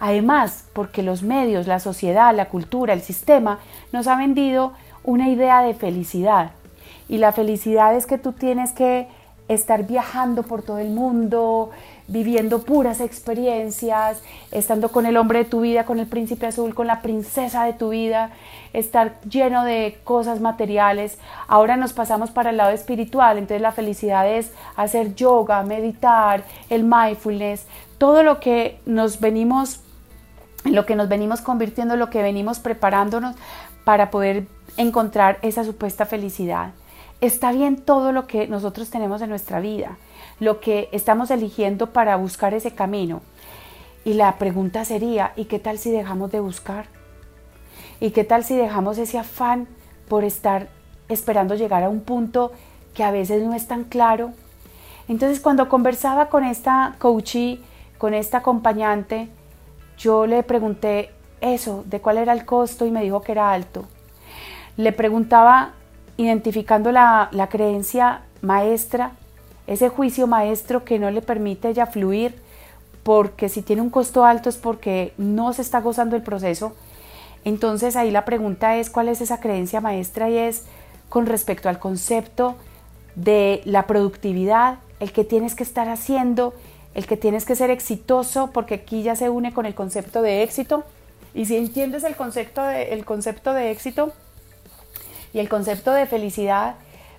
Además, 0.00 0.64
porque 0.72 1.02
los 1.02 1.22
medios, 1.22 1.66
la 1.66 1.80
sociedad, 1.80 2.34
la 2.34 2.48
cultura, 2.48 2.92
el 2.92 3.02
sistema 3.02 3.58
nos 3.92 4.06
ha 4.06 4.16
vendido 4.16 4.72
una 5.04 5.28
idea 5.28 5.62
de 5.62 5.74
felicidad 5.74 6.50
y 7.08 7.18
la 7.18 7.32
felicidad 7.32 7.94
es 7.94 8.06
que 8.06 8.18
tú 8.18 8.32
tienes 8.32 8.72
que 8.72 9.08
estar 9.48 9.86
viajando 9.86 10.42
por 10.42 10.62
todo 10.62 10.78
el 10.78 10.90
mundo, 10.90 11.70
viviendo 12.08 12.62
puras 12.62 13.00
experiencias, 13.00 14.20
estando 14.50 14.88
con 14.88 15.06
el 15.06 15.16
hombre 15.16 15.40
de 15.40 15.44
tu 15.44 15.60
vida, 15.60 15.84
con 15.84 16.00
el 16.00 16.06
príncipe 16.06 16.46
azul, 16.46 16.74
con 16.74 16.88
la 16.88 17.00
princesa 17.00 17.64
de 17.64 17.72
tu 17.72 17.90
vida, 17.90 18.30
estar 18.72 19.20
lleno 19.22 19.64
de 19.64 19.98
cosas 20.02 20.40
materiales. 20.40 21.18
Ahora 21.46 21.76
nos 21.76 21.92
pasamos 21.92 22.30
para 22.30 22.50
el 22.50 22.56
lado 22.56 22.72
espiritual, 22.72 23.38
entonces 23.38 23.62
la 23.62 23.70
felicidad 23.70 24.28
es 24.28 24.50
hacer 24.74 25.14
yoga, 25.14 25.62
meditar, 25.62 26.42
el 26.68 26.82
mindfulness, 26.82 27.66
todo 27.98 28.24
lo 28.24 28.40
que 28.40 28.80
nos 28.84 29.20
venimos 29.20 29.80
lo 30.64 30.86
que 30.86 30.96
nos 30.96 31.08
venimos 31.08 31.40
convirtiendo, 31.40 31.96
lo 31.96 32.10
que 32.10 32.22
venimos 32.22 32.58
preparándonos 32.58 33.36
para 33.84 34.10
poder 34.10 34.46
encontrar 34.76 35.38
esa 35.42 35.64
supuesta 35.64 36.06
felicidad. 36.06 36.72
Está 37.20 37.52
bien 37.52 37.76
todo 37.76 38.12
lo 38.12 38.26
que 38.26 38.46
nosotros 38.48 38.90
tenemos 38.90 39.22
en 39.22 39.30
nuestra 39.30 39.60
vida, 39.60 39.96
lo 40.38 40.60
que 40.60 40.88
estamos 40.92 41.30
eligiendo 41.30 41.92
para 41.92 42.16
buscar 42.16 42.52
ese 42.52 42.72
camino. 42.72 43.22
Y 44.04 44.14
la 44.14 44.36
pregunta 44.38 44.84
sería, 44.84 45.32
¿y 45.36 45.46
qué 45.46 45.58
tal 45.58 45.78
si 45.78 45.90
dejamos 45.90 46.30
de 46.30 46.40
buscar? 46.40 46.86
¿Y 48.00 48.10
qué 48.10 48.24
tal 48.24 48.44
si 48.44 48.54
dejamos 48.56 48.98
ese 48.98 49.18
afán 49.18 49.66
por 50.08 50.24
estar 50.24 50.68
esperando 51.08 51.54
llegar 51.54 51.82
a 51.82 51.88
un 51.88 52.00
punto 52.00 52.52
que 52.94 53.02
a 53.02 53.10
veces 53.10 53.42
no 53.42 53.54
es 53.54 53.66
tan 53.66 53.84
claro? 53.84 54.32
Entonces 55.08 55.40
cuando 55.40 55.68
conversaba 55.68 56.28
con 56.28 56.44
esta 56.44 56.96
coachee, 56.98 57.60
con 57.98 58.14
esta 58.14 58.38
acompañante, 58.38 59.28
yo 59.96 60.26
le 60.26 60.42
pregunté 60.42 61.10
eso, 61.40 61.84
de 61.86 62.00
cuál 62.00 62.18
era 62.18 62.32
el 62.32 62.44
costo 62.44 62.86
y 62.86 62.90
me 62.90 63.02
dijo 63.02 63.22
que 63.22 63.32
era 63.32 63.52
alto. 63.52 63.84
Le 64.76 64.92
preguntaba 64.92 65.72
identificando 66.16 66.92
la, 66.92 67.48
creencia 67.50 68.22
maestra, 68.42 69.12
ese 69.66 69.88
juicio 69.88 70.26
maestro 70.26 70.84
que 70.84 70.98
no 70.98 71.10
le 71.10 71.22
permite 71.22 71.68
ella 71.68 71.86
fluir, 71.86 72.40
porque 73.02 73.48
si 73.48 73.62
tiene 73.62 73.82
un 73.82 73.90
costo 73.90 74.24
alto 74.24 74.48
es 74.48 74.56
porque 74.56 75.12
no 75.16 75.52
se 75.52 75.62
está 75.62 75.80
gozando 75.80 76.16
el 76.16 76.22
proceso. 76.22 76.74
Entonces 77.44 77.94
ahí 77.96 78.10
la 78.10 78.24
pregunta 78.24 78.76
es 78.76 78.90
cuál 78.90 79.08
es 79.08 79.20
esa 79.20 79.40
creencia 79.40 79.80
maestra 79.80 80.28
y 80.30 80.38
es 80.38 80.64
con 81.08 81.26
respecto 81.26 81.68
al 81.68 81.78
concepto 81.78 82.56
de 83.14 83.62
la 83.64 83.86
productividad, 83.86 84.78
el 84.98 85.12
que 85.12 85.24
tienes 85.24 85.54
que 85.54 85.62
estar 85.62 85.88
haciendo, 85.88 86.54
el 86.96 87.06
que 87.06 87.16
tienes 87.16 87.44
que 87.44 87.54
ser 87.54 87.70
exitoso, 87.70 88.50
porque 88.52 88.74
aquí 88.74 89.04
ya 89.04 89.14
se 89.14 89.30
une 89.30 89.54
con 89.54 89.66
el 89.66 89.76
concepto 89.76 90.22
de 90.22 90.42
éxito. 90.42 90.82
Y 91.34 91.44
si 91.44 91.56
entiendes 91.56 92.02
el 92.02 92.16
concepto 92.16 92.64
de, 92.64 92.94
el 92.94 93.04
concepto 93.04 93.52
de 93.52 93.70
éxito, 93.70 94.12
y 95.36 95.38
el 95.38 95.50
concepto 95.50 95.92
de 95.92 96.06
felicidad 96.06 96.76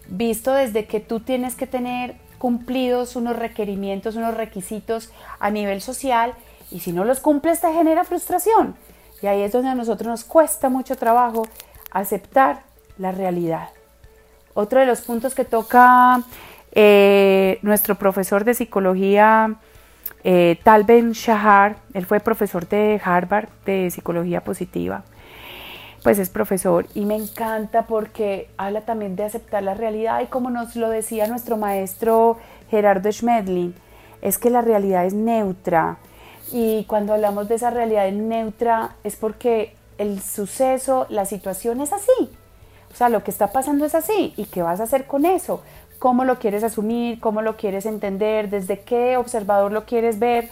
visto 0.08 0.52
desde 0.52 0.86
que 0.86 1.00
tú 1.00 1.20
tienes 1.20 1.54
que 1.54 1.68
tener 1.68 2.16
cumplidos 2.40 3.16
unos 3.16 3.36
requerimientos, 3.36 4.16
unos 4.16 4.34
requisitos 4.34 5.12
a 5.40 5.52
nivel 5.52 5.82
social 5.82 6.34
y 6.72 6.80
si 6.80 6.94
no 6.94 7.06
los 7.06 7.20
cumples 7.20 7.62
te 7.62 7.72
genera 7.72 8.04
frustración. 8.06 8.76
Y 9.22 9.28
ahí 9.28 9.44
es 9.44 9.52
donde 9.52 9.70
a 9.70 9.76
nosotros 9.76 10.08
nos 10.08 10.24
cuesta 10.24 10.68
mucho 10.70 10.96
trabajo 10.96 11.48
aceptar 11.92 12.64
la 12.98 13.12
realidad. 13.12 13.70
Otro 14.56 14.80
de 14.80 14.88
los 14.88 15.02
puntos 15.02 15.36
que 15.36 15.46
toca 15.46 16.24
eh, 16.72 17.60
nuestro 17.62 17.96
profesor 17.96 18.46
de 18.46 18.56
psicología, 18.56 19.58
eh, 20.30 20.60
Tal 20.62 20.84
Ben 20.84 21.14
Shahar, 21.14 21.78
él 21.94 22.06
fue 22.06 22.20
profesor 22.20 22.68
de 22.68 23.00
Harvard 23.04 23.48
de 23.66 23.90
psicología 23.90 24.42
positiva 24.42 25.04
pues 26.04 26.20
es 26.20 26.30
profesor 26.30 26.86
y 26.94 27.06
me 27.06 27.16
encanta 27.16 27.84
porque 27.84 28.50
habla 28.58 28.82
también 28.82 29.16
de 29.16 29.24
aceptar 29.24 29.64
la 29.64 29.74
realidad 29.74 30.22
y 30.22 30.28
como 30.28 30.50
nos 30.50 30.76
lo 30.76 30.90
decía 30.90 31.28
nuestro 31.28 31.58
maestro 31.58 32.38
Gerardo 32.70 33.12
Schmedlin, 33.12 33.76
es 34.22 34.38
que 34.38 34.50
la 34.50 34.62
realidad 34.62 35.06
es 35.06 35.14
neutra 35.14 35.98
y 36.52 36.86
cuando 36.86 37.14
hablamos 37.14 37.50
de 37.50 37.56
esa 37.56 37.72
realidad 37.72 38.10
neutra 38.12 38.96
es 39.04 39.16
porque 39.16 39.76
el 39.98 40.22
suceso, 40.22 41.08
la 41.10 41.26
situación 41.26 41.82
es 41.82 41.92
así. 41.92 42.30
O 42.92 42.96
sea, 42.96 43.10
lo 43.10 43.24
que 43.24 43.32
está 43.32 43.52
pasando 43.52 43.86
es 43.86 43.94
así. 43.94 44.34
¿Y 44.38 44.46
qué 44.46 44.62
vas 44.62 44.80
a 44.80 44.84
hacer 44.84 45.06
con 45.06 45.26
eso? 45.26 45.62
¿Cómo 46.00 46.26
lo 46.26 46.40
quieres 46.40 46.64
asumir? 46.64 47.20
¿Cómo 47.20 47.42
lo 47.42 47.58
quieres 47.58 47.86
entender? 47.86 48.50
¿Desde 48.50 48.82
qué 48.82 49.18
observador 49.18 49.72
lo 49.72 49.86
quieres 49.86 50.20
ver? 50.20 50.50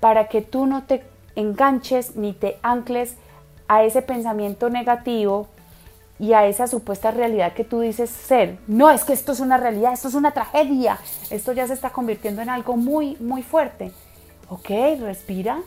Para 0.00 0.28
que 0.28 0.40
tú 0.40 0.66
no 0.66 0.84
te 0.84 1.04
enganches 1.36 2.16
ni 2.16 2.32
te 2.32 2.58
ancles 2.62 3.16
a 3.68 3.82
ese 3.84 4.02
pensamiento 4.02 4.70
negativo 4.70 5.48
y 6.18 6.32
a 6.32 6.46
esa 6.46 6.66
supuesta 6.66 7.10
realidad 7.10 7.54
que 7.54 7.64
tú 7.64 7.80
dices 7.80 8.10
ser. 8.10 8.58
No, 8.66 8.90
es 8.90 9.04
que 9.04 9.12
esto 9.12 9.32
es 9.32 9.40
una 9.40 9.56
realidad, 9.56 9.92
esto 9.92 10.08
es 10.08 10.14
una 10.14 10.30
tragedia, 10.30 10.98
esto 11.30 11.52
ya 11.52 11.66
se 11.66 11.74
está 11.74 11.90
convirtiendo 11.90 12.40
en 12.42 12.50
algo 12.50 12.76
muy, 12.76 13.16
muy 13.16 13.42
fuerte. 13.42 13.92
Ok, 14.48 14.70
respira, 15.00 15.60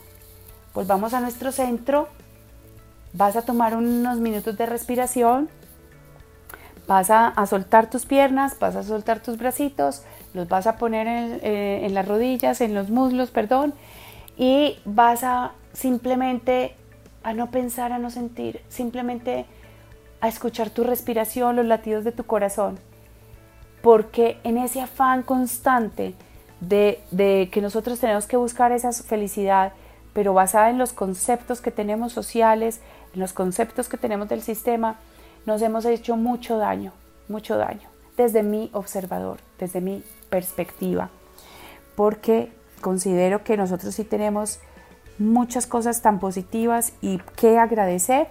volvamos 0.74 1.12
a 1.12 1.20
nuestro 1.20 1.52
centro, 1.52 2.08
vas 3.12 3.36
a 3.36 3.42
tomar 3.42 3.76
unos 3.76 4.18
minutos 4.18 4.56
de 4.56 4.66
respiración, 4.66 5.48
vas 6.88 7.10
a, 7.10 7.34
soltar 7.46 7.90
tus 7.90 8.06
piernas, 8.06 8.58
vas 8.58 8.74
a 8.74 8.82
soltar 8.82 9.20
tus 9.20 9.36
bracitos, 9.36 10.02
los 10.32 10.48
vas 10.48 10.66
a 10.66 10.78
poner 10.78 11.06
en, 11.06 11.40
eh, 11.42 11.84
en 11.84 11.94
las 11.94 12.08
rodillas, 12.08 12.62
en 12.62 12.74
los 12.74 12.88
muslos, 12.88 13.30
perdón, 13.30 13.74
y 14.38 14.78
vas 14.86 15.22
a 15.22 15.52
simplemente 15.74 16.74
a 17.22 17.34
no 17.34 17.50
pensar, 17.50 17.92
a 17.92 17.98
no 17.98 18.10
sentir, 18.10 18.62
simplemente 18.68 19.44
a 20.22 20.28
escuchar 20.28 20.70
tu 20.70 20.82
respiración, 20.82 21.56
los 21.56 21.66
latidos 21.66 22.04
de 22.04 22.12
tu 22.12 22.24
corazón. 22.24 22.78
Porque 23.82 24.38
en 24.42 24.56
ese 24.56 24.80
afán 24.80 25.22
constante 25.22 26.14
de, 26.60 27.00
de, 27.10 27.50
que 27.52 27.60
nosotros 27.60 28.00
tenemos 28.00 28.26
que 28.26 28.38
buscar 28.38 28.72
esa 28.72 28.92
felicidad, 28.92 29.72
pero 30.14 30.32
basada 30.32 30.70
en 30.70 30.78
los 30.78 30.94
conceptos 30.94 31.60
que 31.60 31.70
tenemos 31.70 32.12
sociales, 32.12 32.80
en 33.14 33.20
los 33.20 33.34
conceptos 33.34 33.88
que 33.88 33.98
tenemos 33.98 34.28
del 34.28 34.42
sistema, 34.42 34.96
nos 35.48 35.62
hemos 35.62 35.86
hecho 35.86 36.14
mucho 36.18 36.58
daño, 36.58 36.92
mucho 37.26 37.56
daño, 37.56 37.88
desde 38.18 38.42
mi 38.42 38.68
observador, 38.74 39.38
desde 39.58 39.80
mi 39.80 40.04
perspectiva. 40.28 41.08
Porque 41.96 42.52
considero 42.82 43.44
que 43.44 43.56
nosotros 43.56 43.94
sí 43.94 44.04
tenemos 44.04 44.60
muchas 45.18 45.66
cosas 45.66 46.02
tan 46.02 46.20
positivas 46.20 46.92
y 47.00 47.18
que 47.36 47.58
agradecer 47.58 48.28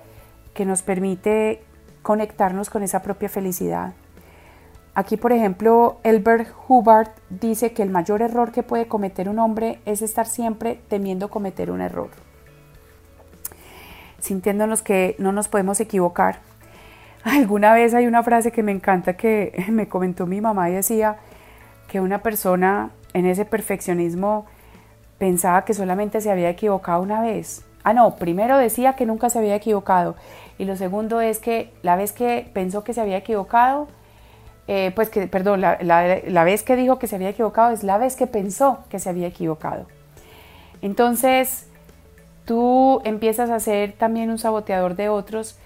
que 0.53 0.63
nos 0.63 0.83
permite 0.83 1.63
conectarnos 2.03 2.69
con 2.69 2.83
esa 2.83 3.01
propia 3.01 3.29
felicidad. 3.29 3.93
Aquí, 4.93 5.17
por 5.17 5.31
ejemplo, 5.31 5.97
Elbert 6.03 6.49
Hubbard 6.67 7.09
dice 7.31 7.73
que 7.73 7.81
el 7.81 7.89
mayor 7.89 8.21
error 8.21 8.51
que 8.51 8.61
puede 8.61 8.87
cometer 8.87 9.27
un 9.27 9.39
hombre 9.39 9.79
es 9.85 10.03
estar 10.03 10.27
siempre 10.27 10.79
temiendo 10.87 11.31
cometer 11.31 11.71
un 11.71 11.81
error, 11.81 12.11
sintiéndonos 14.19 14.83
que 14.83 15.15
no 15.17 15.31
nos 15.31 15.47
podemos 15.47 15.79
equivocar. 15.79 16.46
Alguna 17.23 17.73
vez 17.73 17.93
hay 17.93 18.07
una 18.07 18.23
frase 18.23 18.51
que 18.51 18.63
me 18.63 18.71
encanta 18.71 19.17
que 19.17 19.65
me 19.69 19.87
comentó 19.87 20.25
mi 20.25 20.41
mamá 20.41 20.69
y 20.69 20.73
decía 20.73 21.17
que 21.87 21.99
una 21.99 22.21
persona 22.21 22.91
en 23.13 23.25
ese 23.25 23.45
perfeccionismo 23.45 24.45
pensaba 25.17 25.65
que 25.65 25.73
solamente 25.73 26.21
se 26.21 26.31
había 26.31 26.49
equivocado 26.49 27.01
una 27.01 27.21
vez. 27.21 27.63
Ah, 27.83 27.93
no, 27.93 28.15
primero 28.17 28.57
decía 28.57 28.95
que 28.95 29.05
nunca 29.05 29.29
se 29.29 29.39
había 29.39 29.55
equivocado. 29.55 30.15
Y 30.57 30.65
lo 30.65 30.75
segundo 30.75 31.21
es 31.21 31.39
que 31.39 31.73
la 31.83 31.95
vez 31.95 32.11
que 32.11 32.49
pensó 32.53 32.83
que 32.83 32.93
se 32.93 33.01
había 33.01 33.17
equivocado, 33.17 33.87
eh, 34.67 34.91
pues 34.93 35.09
que, 35.09 35.27
perdón, 35.27 35.61
la, 35.61 35.77
la, 35.81 36.43
vez 36.43 36.63
que 36.63 36.75
dijo 36.75 36.99
que 36.99 37.07
se 37.07 37.15
había 37.15 37.29
equivocado 37.29 37.71
es 37.71 37.83
la 37.83 37.97
vez 37.97 38.17
que 38.17 38.27
pensó 38.27 38.79
que 38.89 38.99
se 38.99 39.09
había 39.09 39.27
equivocado. 39.27 39.87
Entonces, 40.81 41.67
tú 42.43 43.01
empiezas 43.05 43.49
a 43.49 43.59
ser 43.61 43.93
también 43.93 44.29
un 44.29 44.37
saboteador 44.37 44.95
de 44.95 45.07
otros 45.07 45.57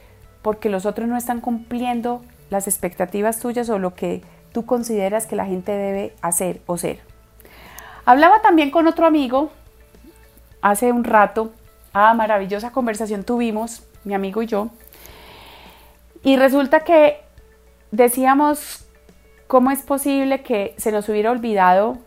porque 0.41 0.69
los 0.69 0.85
otros 0.85 1.07
no 1.07 1.17
están 1.17 1.41
cumpliendo 1.41 2.21
las 2.49 2.67
expectativas 2.67 3.39
tuyas 3.39 3.69
o 3.69 3.79
lo 3.79 3.93
que 3.93 4.21
tú 4.51 4.65
consideras 4.65 5.25
que 5.25 5.35
la 5.35 5.45
gente 5.45 5.71
debe 5.71 6.15
hacer 6.21 6.61
o 6.65 6.77
ser. 6.77 6.99
Hablaba 8.05 8.41
también 8.41 8.71
con 8.71 8.87
otro 8.87 9.05
amigo 9.05 9.51
hace 10.61 10.91
un 10.91 11.03
rato. 11.03 11.51
Ah, 11.93 12.13
maravillosa 12.13 12.71
conversación 12.71 13.23
tuvimos, 13.23 13.83
mi 14.03 14.13
amigo 14.13 14.41
y 14.41 14.47
yo. 14.47 14.69
Y 16.23 16.37
resulta 16.37 16.81
que 16.81 17.21
decíamos 17.91 18.85
cómo 19.47 19.71
es 19.71 19.81
posible 19.81 20.43
que 20.43 20.75
se 20.77 20.91
nos 20.91 21.09
hubiera 21.09 21.31
olvidado 21.31 21.97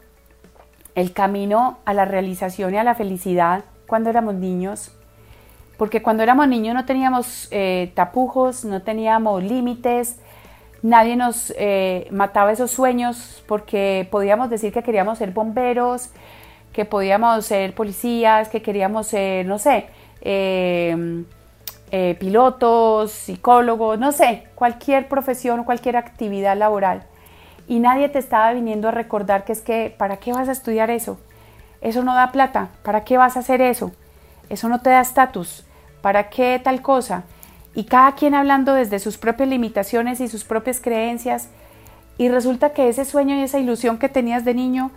el 0.95 1.13
camino 1.13 1.79
a 1.85 1.95
la 1.95 2.05
realización 2.05 2.75
y 2.75 2.79
a 2.79 2.85
la 2.85 2.95
felicidad 2.95 3.65
cuando 3.87 4.11
éramos 4.11 4.35
niños. 4.35 4.93
Porque 5.77 6.03
cuando 6.03 6.23
éramos 6.23 6.49
niños 6.49 6.75
no 6.75 6.85
teníamos 6.85 7.49
eh, 7.51 7.93
tapujos, 7.95 8.65
no 8.65 8.83
teníamos 8.83 9.43
límites, 9.43 10.19
nadie 10.83 11.17
nos 11.17 11.53
eh, 11.57 12.07
mataba 12.11 12.53
esos 12.53 12.71
sueños 12.71 13.43
porque 13.49 14.07
podíamos 14.11 14.51
decir 14.51 14.73
que 14.73 14.83
queríamos 14.83 15.19
ser 15.19 15.33
bomberos, 15.33 16.11
que 16.73 16.85
podíamos 16.85 17.47
ser 17.47 17.75
policías, 17.75 18.49
que 18.49 18.61
queríamos 18.61 19.07
ser, 19.07 19.47
no 19.47 19.59
sé, 19.59 19.87
em, 20.21 21.25
eh, 21.91 22.17
pilotos, 22.19 23.13
psicólogos, 23.13 23.99
no 23.99 24.13
sé, 24.13 24.49
cualquier 24.55 25.09
profesión, 25.09 25.65
cualquier 25.65 25.97
actividad 25.97 26.57
laboral. 26.57 27.05
Y 27.67 27.79
nadie 27.79 28.09
te 28.09 28.19
estaba 28.19 28.53
viniendo 28.53 28.89
a 28.89 28.91
recordar 28.91 29.45
que 29.45 29.53
es 29.53 29.63
que, 29.63 29.95
¿para 29.97 30.19
qué 30.19 30.33
vas 30.33 30.49
a 30.49 30.53
estudiar 30.53 30.91
eso? 30.91 31.19
Eso 31.81 32.03
no 32.03 32.15
da 32.15 32.33
plata, 32.33 32.71
¿para 32.83 33.05
qué 33.05 33.17
vas 33.17 33.37
a 33.37 33.41
hacer 33.41 33.61
eso? 33.63 33.93
Eso 34.49 34.69
no 34.69 34.81
te 34.81 34.91
da 34.91 35.01
estatus, 35.01 35.65
¿para 36.01 36.29
qué 36.31 36.61
tal 36.63 36.83
cosa? 36.83 37.25
y 37.75 37.85
cada 37.85 38.13
quien 38.13 38.35
hablando 38.35 38.75
desde 38.75 38.99
sus 38.99 39.19
propias 39.19 39.49
limitaciones 39.49 40.21
y 40.21 40.29
sus 40.29 40.45
propias 40.45 40.81
creencias, 40.81 41.49
y 42.17 42.29
resulta 42.29 42.73
que 42.73 42.89
ese 42.89 43.05
sueño 43.05 43.35
y 43.37 43.43
esa 43.43 43.59
ilusión 43.59 43.99
que 43.99 44.09
tenías 44.09 44.45
de 44.45 44.55
niño, 44.55 44.93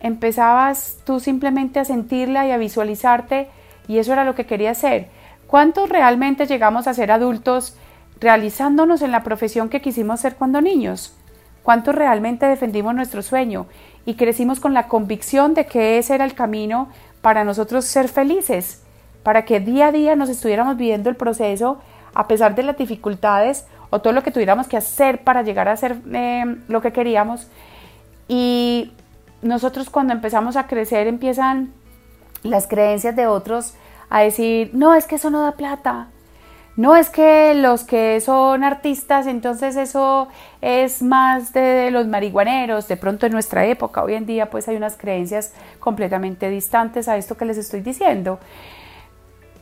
empezabas 0.00 0.98
tú 1.04 1.18
simplemente 1.18 1.80
a 1.80 1.84
sentirla 1.86 2.46
y 2.46 2.50
a 2.50 2.58
visualizarte, 2.58 3.48
y 3.88 3.98
eso 3.98 4.12
era 4.12 4.24
lo 4.24 4.34
que 4.34 4.44
querías 4.44 4.76
ser. 4.76 5.08
¿Cuántos 5.46 5.88
realmente 5.88 6.46
llegamos 6.46 6.86
a 6.86 6.94
ser 6.94 7.10
adultos 7.10 7.74
realizándonos 8.20 9.00
en 9.00 9.12
la 9.12 9.24
profesión 9.24 9.70
que 9.70 9.80
quisimos 9.80 10.20
ser 10.20 10.36
cuando 10.36 10.60
niños? 10.60 11.14
¿Cuántos 11.62 11.94
realmente 11.94 12.46
defendimos 12.46 12.94
nuestro 12.94 13.22
sueño 13.22 13.66
y 14.04 14.14
crecimos 14.14 14.60
con 14.60 14.74
la 14.74 14.88
convicción 14.88 15.54
de 15.54 15.64
que 15.64 15.96
ese 15.96 16.14
era 16.14 16.26
el 16.26 16.34
camino 16.34 16.90
para 17.22 17.44
nosotros 17.44 17.86
ser 17.86 18.08
felices? 18.08 18.82
Para 19.22 19.44
que 19.44 19.60
día 19.60 19.88
a 19.88 19.92
día 19.92 20.16
nos 20.16 20.28
estuviéramos 20.28 20.76
viviendo 20.76 21.10
el 21.10 21.16
proceso 21.16 21.78
a 22.14 22.26
pesar 22.28 22.54
de 22.54 22.62
las 22.62 22.76
dificultades 22.76 23.66
o 23.90 24.00
todo 24.00 24.12
lo 24.12 24.22
que 24.22 24.30
tuviéramos 24.30 24.68
que 24.68 24.76
hacer 24.76 25.22
para 25.22 25.42
llegar 25.42 25.68
a 25.68 25.72
hacer 25.72 25.96
eh, 26.12 26.56
lo 26.68 26.80
que 26.80 26.92
queríamos. 26.92 27.48
Y 28.26 28.92
nosotros 29.42 29.90
cuando 29.90 30.12
empezamos 30.12 30.56
a 30.56 30.66
crecer 30.66 31.06
empiezan 31.06 31.72
las 32.42 32.66
creencias 32.66 33.16
de 33.16 33.26
otros 33.26 33.74
a 34.10 34.20
decir, 34.20 34.70
no, 34.72 34.94
es 34.94 35.06
que 35.06 35.16
eso 35.16 35.30
no 35.30 35.42
da 35.42 35.52
plata. 35.52 36.08
No 36.76 36.94
es 36.94 37.10
que 37.10 37.54
los 37.54 37.82
que 37.82 38.20
son 38.20 38.62
artistas, 38.62 39.26
entonces 39.26 39.74
eso 39.74 40.28
es 40.60 41.02
más 41.02 41.52
de 41.52 41.90
los 41.90 42.06
marihuaneros, 42.06 42.86
de 42.86 42.96
pronto 42.96 43.26
en 43.26 43.32
nuestra 43.32 43.66
época, 43.66 44.04
hoy 44.04 44.14
en 44.14 44.26
día 44.26 44.48
pues 44.48 44.68
hay 44.68 44.76
unas 44.76 44.96
creencias 44.96 45.52
completamente 45.80 46.48
distantes 46.48 47.08
a 47.08 47.16
esto 47.16 47.36
que 47.36 47.46
les 47.46 47.58
estoy 47.58 47.80
diciendo. 47.80 48.38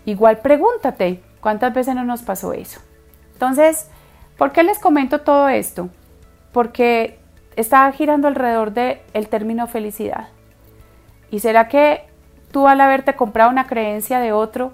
Igual 0.07 0.39
pregúntate, 0.39 1.21
¿Cuántas 1.47 1.73
veces 1.73 1.95
no 1.95 2.03
nos 2.03 2.23
pasó 2.23 2.53
eso? 2.53 2.81
Entonces, 3.35 3.89
¿por 4.37 4.51
qué 4.51 4.65
les 4.65 4.81
comento 4.81 5.21
todo 5.21 5.49
esto? 5.49 5.91
Porque 6.51 7.21
está 7.55 7.93
girando 7.93 8.27
alrededor 8.27 8.73
del 8.73 8.99
el 9.13 9.29
término 9.29 9.69
felicidad. 9.69 10.27
¿Y 11.31 11.39
será 11.39 11.69
que 11.69 12.05
tú 12.51 12.67
al 12.67 12.81
haberte 12.81 13.15
comprado 13.15 13.49
una 13.49 13.69
creencia 13.69 14.19
de 14.19 14.33
otro, 14.33 14.73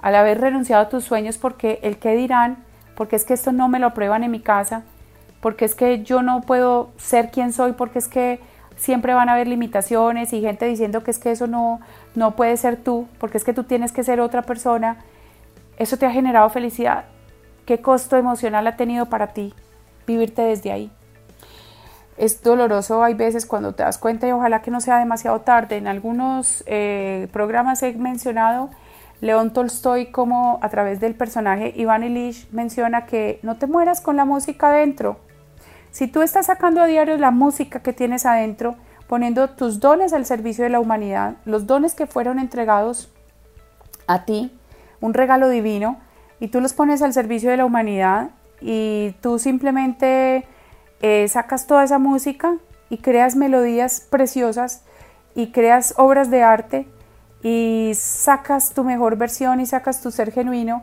al 0.00 0.14
haber 0.14 0.40
renunciado 0.40 0.84
a 0.84 0.88
tus 0.88 1.04
sueños 1.04 1.36
porque 1.36 1.78
el 1.82 1.98
que 1.98 2.16
dirán, 2.16 2.64
porque 2.96 3.16
es 3.16 3.26
que 3.26 3.34
esto 3.34 3.52
no 3.52 3.68
me 3.68 3.78
lo 3.78 3.88
aprueban 3.88 4.24
en 4.24 4.30
mi 4.30 4.40
casa, 4.40 4.84
porque 5.42 5.66
es 5.66 5.74
que 5.74 6.04
yo 6.04 6.22
no 6.22 6.40
puedo 6.40 6.90
ser 6.96 7.30
quien 7.30 7.52
soy, 7.52 7.72
porque 7.72 7.98
es 7.98 8.08
que 8.08 8.40
siempre 8.76 9.14
van 9.14 9.28
a 9.28 9.34
haber 9.34 9.48
limitaciones 9.48 10.32
y 10.32 10.40
gente 10.40 10.66
diciendo 10.66 11.02
que 11.04 11.10
es 11.10 11.18
que 11.18 11.30
eso 11.30 11.46
no, 11.46 11.80
no 12.14 12.36
puede 12.36 12.56
ser 12.56 12.76
tú, 12.76 13.08
porque 13.18 13.38
es 13.38 13.44
que 13.44 13.52
tú 13.52 13.64
tienes 13.64 13.92
que 13.92 14.04
ser 14.04 14.20
otra 14.20 14.42
persona 14.42 14.98
¿Eso 15.76 15.96
te 15.96 16.06
ha 16.06 16.10
generado 16.10 16.48
felicidad? 16.50 17.04
¿Qué 17.66 17.80
costo 17.80 18.16
emocional 18.16 18.66
ha 18.66 18.76
tenido 18.76 19.06
para 19.06 19.28
ti 19.28 19.54
vivirte 20.06 20.42
desde 20.42 20.70
ahí? 20.70 20.90
Es 22.16 22.42
doloroso, 22.42 23.02
hay 23.02 23.14
veces 23.14 23.44
cuando 23.44 23.74
te 23.74 23.82
das 23.82 23.98
cuenta 23.98 24.28
y 24.28 24.32
ojalá 24.32 24.62
que 24.62 24.70
no 24.70 24.80
sea 24.80 24.98
demasiado 24.98 25.40
tarde. 25.40 25.76
En 25.76 25.88
algunos 25.88 26.62
eh, 26.66 27.26
programas 27.32 27.82
he 27.82 27.92
mencionado 27.94 28.70
León 29.20 29.52
Tolstoy 29.52 30.12
como 30.12 30.60
a 30.62 30.68
través 30.68 31.00
del 31.00 31.16
personaje 31.16 31.72
Iván 31.74 32.04
Ilich 32.04 32.48
menciona 32.52 33.06
que 33.06 33.40
no 33.42 33.56
te 33.56 33.66
mueras 33.66 34.00
con 34.00 34.16
la 34.16 34.24
música 34.24 34.68
adentro. 34.68 35.18
Si 35.94 36.08
tú 36.08 36.22
estás 36.22 36.46
sacando 36.46 36.82
a 36.82 36.86
diario 36.86 37.16
la 37.18 37.30
música 37.30 37.78
que 37.78 37.92
tienes 37.92 38.26
adentro, 38.26 38.74
poniendo 39.06 39.50
tus 39.50 39.78
dones 39.78 40.12
al 40.12 40.26
servicio 40.26 40.64
de 40.64 40.70
la 40.70 40.80
humanidad, 40.80 41.36
los 41.44 41.68
dones 41.68 41.94
que 41.94 42.08
fueron 42.08 42.40
entregados 42.40 43.12
a 44.08 44.24
ti, 44.24 44.50
un 45.00 45.14
regalo 45.14 45.48
divino 45.48 46.00
y 46.40 46.48
tú 46.48 46.60
los 46.60 46.72
pones 46.72 47.00
al 47.00 47.12
servicio 47.12 47.48
de 47.48 47.58
la 47.58 47.64
humanidad 47.64 48.30
y 48.60 49.14
tú 49.20 49.38
simplemente 49.38 50.48
eh, 51.00 51.28
sacas 51.28 51.68
toda 51.68 51.84
esa 51.84 52.00
música 52.00 52.56
y 52.90 52.98
creas 52.98 53.36
melodías 53.36 54.00
preciosas 54.00 54.82
y 55.36 55.52
creas 55.52 55.94
obras 55.96 56.28
de 56.28 56.42
arte 56.42 56.88
y 57.40 57.92
sacas 57.94 58.74
tu 58.74 58.82
mejor 58.82 59.16
versión 59.16 59.60
y 59.60 59.66
sacas 59.66 60.02
tu 60.02 60.10
ser 60.10 60.32
genuino, 60.32 60.82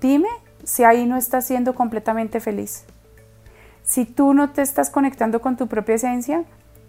dime 0.00 0.30
si 0.64 0.82
ahí 0.82 1.04
no 1.04 1.18
estás 1.18 1.44
siendo 1.44 1.74
completamente 1.74 2.40
feliz? 2.40 2.86
Si 3.90 4.04
tú 4.04 4.34
no 4.34 4.50
te 4.50 4.62
estás 4.62 4.88
conectando 4.88 5.40
con 5.40 5.56
tu 5.56 5.66
propia 5.66 5.96
esencia, 5.96 6.44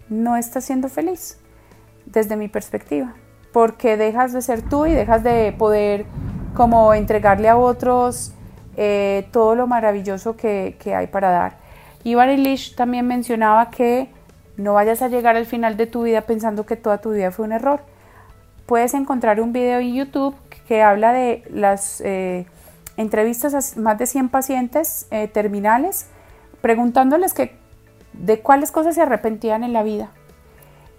no 0.08 0.36
estás 0.36 0.66
siendo 0.66 0.88
feliz, 0.88 1.36
desde 2.06 2.36
mi 2.36 2.46
perspectiva, 2.46 3.14
porque 3.52 3.96
dejas 3.96 4.32
de 4.32 4.40
ser 4.40 4.62
tú 4.62 4.86
y 4.86 4.92
dejas 4.92 5.24
de 5.24 5.52
poder 5.58 6.06
como 6.54 6.94
entregarle 6.94 7.48
a 7.48 7.56
otros 7.56 8.34
eh, 8.76 9.26
todo 9.32 9.56
lo 9.56 9.66
maravilloso 9.66 10.36
que, 10.36 10.76
hay 10.96 11.08
para 11.08 11.30
dar. 11.30 11.56
Ivan 12.04 12.30
Illich 12.30 12.76
también 12.76 13.08
mencionaba 13.08 13.70
que 13.70 14.08
no 14.56 14.74
vayas 14.74 15.02
a 15.02 15.08
llegar 15.08 15.34
al 15.34 15.46
final 15.46 15.76
de 15.76 15.88
tu 15.88 16.04
vida 16.04 16.20
pensando 16.20 16.66
que 16.66 16.76
toda 16.76 16.98
tu 16.98 17.10
vida 17.10 17.32
fue 17.32 17.46
un 17.46 17.52
error. 17.52 17.80
Puedes 18.64 18.94
encontrar 18.94 19.40
un 19.40 19.52
video 19.52 19.80
en 19.80 19.92
YouTube 19.92 20.36
que 20.68 20.84
habla 20.84 21.12
de 21.12 21.42
las 21.50 22.00
eh, 22.02 22.46
entrevistas 22.96 23.76
a 23.76 23.80
más 23.80 23.98
de 23.98 24.06
100 24.06 24.28
pacientes 24.28 25.08
eh, 25.10 25.26
terminales, 25.26 26.06
preguntándoles 26.62 27.34
que, 27.34 27.58
de 28.14 28.40
cuáles 28.40 28.72
cosas 28.72 28.94
se 28.94 29.02
arrepentían 29.02 29.64
en 29.64 29.74
la 29.74 29.82
vida. 29.82 30.10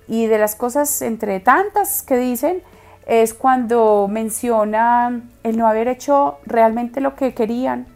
Y 0.08 0.28
de 0.28 0.38
las 0.38 0.56
cosas, 0.56 1.02
entre 1.02 1.39
tantas 1.39 2.04
que 2.04 2.17
dicen, 2.17 2.62
es 3.08 3.34
cuando 3.34 4.08
menciona 4.10 5.21
el 5.43 5.58
no 5.58 5.67
haber 5.67 5.88
hecho 5.88 6.38
realmente 6.45 7.02
lo 7.02 7.15
que 7.15 7.34
querían, 7.34 7.88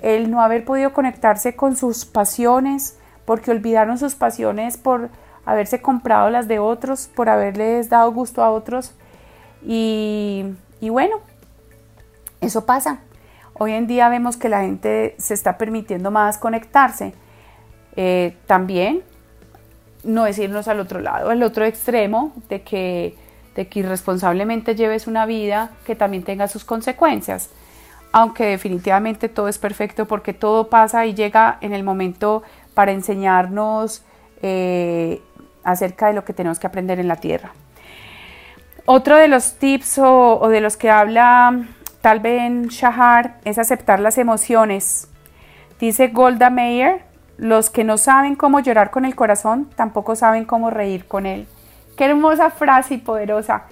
el 0.00 0.30
no 0.30 0.40
haber 0.40 0.64
podido 0.64 0.92
conectarse 0.92 1.56
con 1.56 1.76
sus 1.76 2.04
pasiones, 2.04 2.96
porque 3.24 3.50
olvidaron 3.50 3.98
sus 3.98 4.14
pasiones 4.14 4.76
por 4.78 5.10
haberse 5.44 5.80
comprado 5.82 6.30
las 6.30 6.48
de 6.48 6.58
otros, 6.58 7.08
por 7.14 7.28
haberles 7.28 7.88
dado 7.88 8.12
gusto 8.12 8.42
a 8.42 8.50
otros. 8.50 8.94
Y, 9.62 10.54
bueno, 10.80 11.16
eso 12.40 12.64
pasa. 12.64 13.00
Hoy 13.58 13.72
en 13.72 13.86
día 13.86 14.08
vemos 14.08 14.36
que 14.36 14.48
la 14.48 14.60
gente 14.62 15.14
se 15.18 15.34
está 15.34 15.58
permitiendo 15.58 16.10
más 16.10 16.38
conectarse. 16.38 17.12
Eh, 17.96 18.36
también 18.46 19.02
no 20.04 20.26
es 20.26 20.38
irnos 20.38 20.68
al 20.68 20.78
otro 20.80 21.00
lado, 21.00 21.30
al 21.30 21.42
otro 21.42 21.64
extremo 21.64 22.32
de 22.48 22.62
que 22.62 23.16
de 23.58 23.66
que 23.66 23.80
irresponsablemente 23.80 24.76
lleves 24.76 25.08
una 25.08 25.26
vida 25.26 25.72
que 25.84 25.96
también 25.96 26.22
tenga 26.22 26.46
sus 26.46 26.64
consecuencias. 26.64 27.50
Aunque 28.12 28.44
definitivamente 28.44 29.28
todo 29.28 29.48
es 29.48 29.58
perfecto 29.58 30.06
porque 30.06 30.32
todo 30.32 30.68
pasa 30.68 31.06
y 31.06 31.14
llega 31.14 31.58
en 31.60 31.72
el 31.72 31.82
momento 31.82 32.44
para 32.74 32.92
enseñarnos 32.92 34.04
eh, 34.42 35.20
acerca 35.64 36.06
de 36.06 36.12
lo 36.12 36.24
que 36.24 36.32
tenemos 36.32 36.60
que 36.60 36.68
aprender 36.68 37.00
en 37.00 37.08
la 37.08 37.16
tierra. 37.16 37.50
Otro 38.84 39.16
de 39.16 39.26
los 39.26 39.54
tips 39.54 39.98
o, 39.98 40.38
o 40.38 40.48
de 40.48 40.60
los 40.60 40.76
que 40.76 40.88
habla 40.88 41.66
Tal 42.00 42.20
Ben 42.20 42.68
Shahar 42.68 43.38
es 43.44 43.58
aceptar 43.58 43.98
las 43.98 44.18
emociones. 44.18 45.08
Dice 45.80 46.08
Golda 46.08 46.48
Meir, 46.50 47.02
los 47.36 47.70
que 47.70 47.84
no 47.84 47.98
saben 47.98 48.36
cómo 48.36 48.60
llorar 48.60 48.90
con 48.90 49.04
el 49.04 49.14
corazón 49.14 49.68
tampoco 49.76 50.14
saben 50.14 50.44
cómo 50.44 50.70
reír 50.70 51.06
con 51.06 51.26
él. 51.26 51.46
Qué 51.96 52.04
hermosa 52.04 52.50
frase 52.50 52.94
y 52.94 52.98
poderosa. 52.98 53.64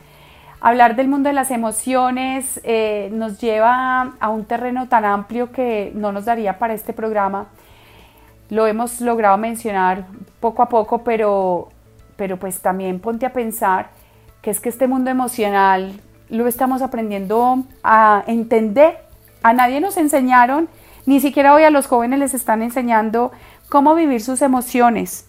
Hablar 0.61 0.97
del 0.97 1.09
mundo 1.09 1.29
de 1.29 1.35
las 1.35 1.51
emociones 1.51 2.61
eh, 2.65 3.11
nos 3.13 3.39
lleva 3.41 4.15
a 4.19 4.29
un 4.31 4.45
terreno 4.45 4.89
tan 4.89 5.05
amplio 5.05 5.53
que 5.53 5.93
no 5.95 6.11
nos 6.11 6.25
daría 6.25 6.59
para 6.59 6.75
este 6.75 6.93
programa. 6.93 7.47
Lo 8.49 8.67
hemos 8.67 9.01
logrado 9.01 9.37
mencionar 9.39 10.07
poco 10.41 10.63
a 10.63 10.69
poco, 10.69 11.05
pero, 11.05 11.69
pero 12.17 12.39
pues 12.39 12.61
también 12.61 12.99
ponte 13.01 13.27
a 13.27 13.33
pensar 13.33 13.91
que 14.43 14.51
es 14.51 14.61
que 14.61 14.69
este 14.69 14.89
mundo 14.89 15.11
emocional 15.11 16.01
lo 16.29 16.47
estamos 16.47 16.83
aprendiendo 16.83 17.65
a 17.83 18.25
entender. 18.27 18.99
A 19.43 19.53
nadie 19.53 19.81
nos 19.81 19.97
enseñaron, 19.97 20.69
ni 21.05 21.21
siquiera 21.21 21.55
hoy 21.55 21.65
a 21.65 21.71
los 21.71 21.87
jóvenes 21.87 22.19
les 22.19 22.35
están 22.35 22.63
enseñando 22.63 23.33
cómo 23.69 23.95
vivir 23.95 24.23
sus 24.23 24.43
emociones. 24.43 25.27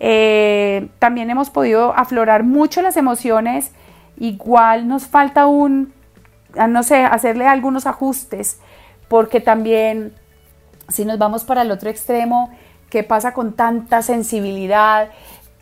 Eh, 0.00 0.88
también 0.98 1.30
hemos 1.30 1.50
podido 1.50 1.96
aflorar 1.96 2.44
mucho 2.44 2.82
las 2.82 2.96
emociones. 2.96 3.72
Igual 4.18 4.86
nos 4.86 5.06
falta 5.06 5.46
un, 5.46 5.92
no 6.68 6.82
sé, 6.82 7.04
hacerle 7.04 7.46
algunos 7.46 7.86
ajustes, 7.86 8.60
porque 9.08 9.40
también 9.40 10.12
si 10.88 11.04
nos 11.04 11.18
vamos 11.18 11.44
para 11.44 11.62
el 11.62 11.70
otro 11.70 11.90
extremo, 11.90 12.50
¿qué 12.90 13.02
pasa 13.02 13.32
con 13.32 13.54
tanta 13.54 14.02
sensibilidad, 14.02 15.08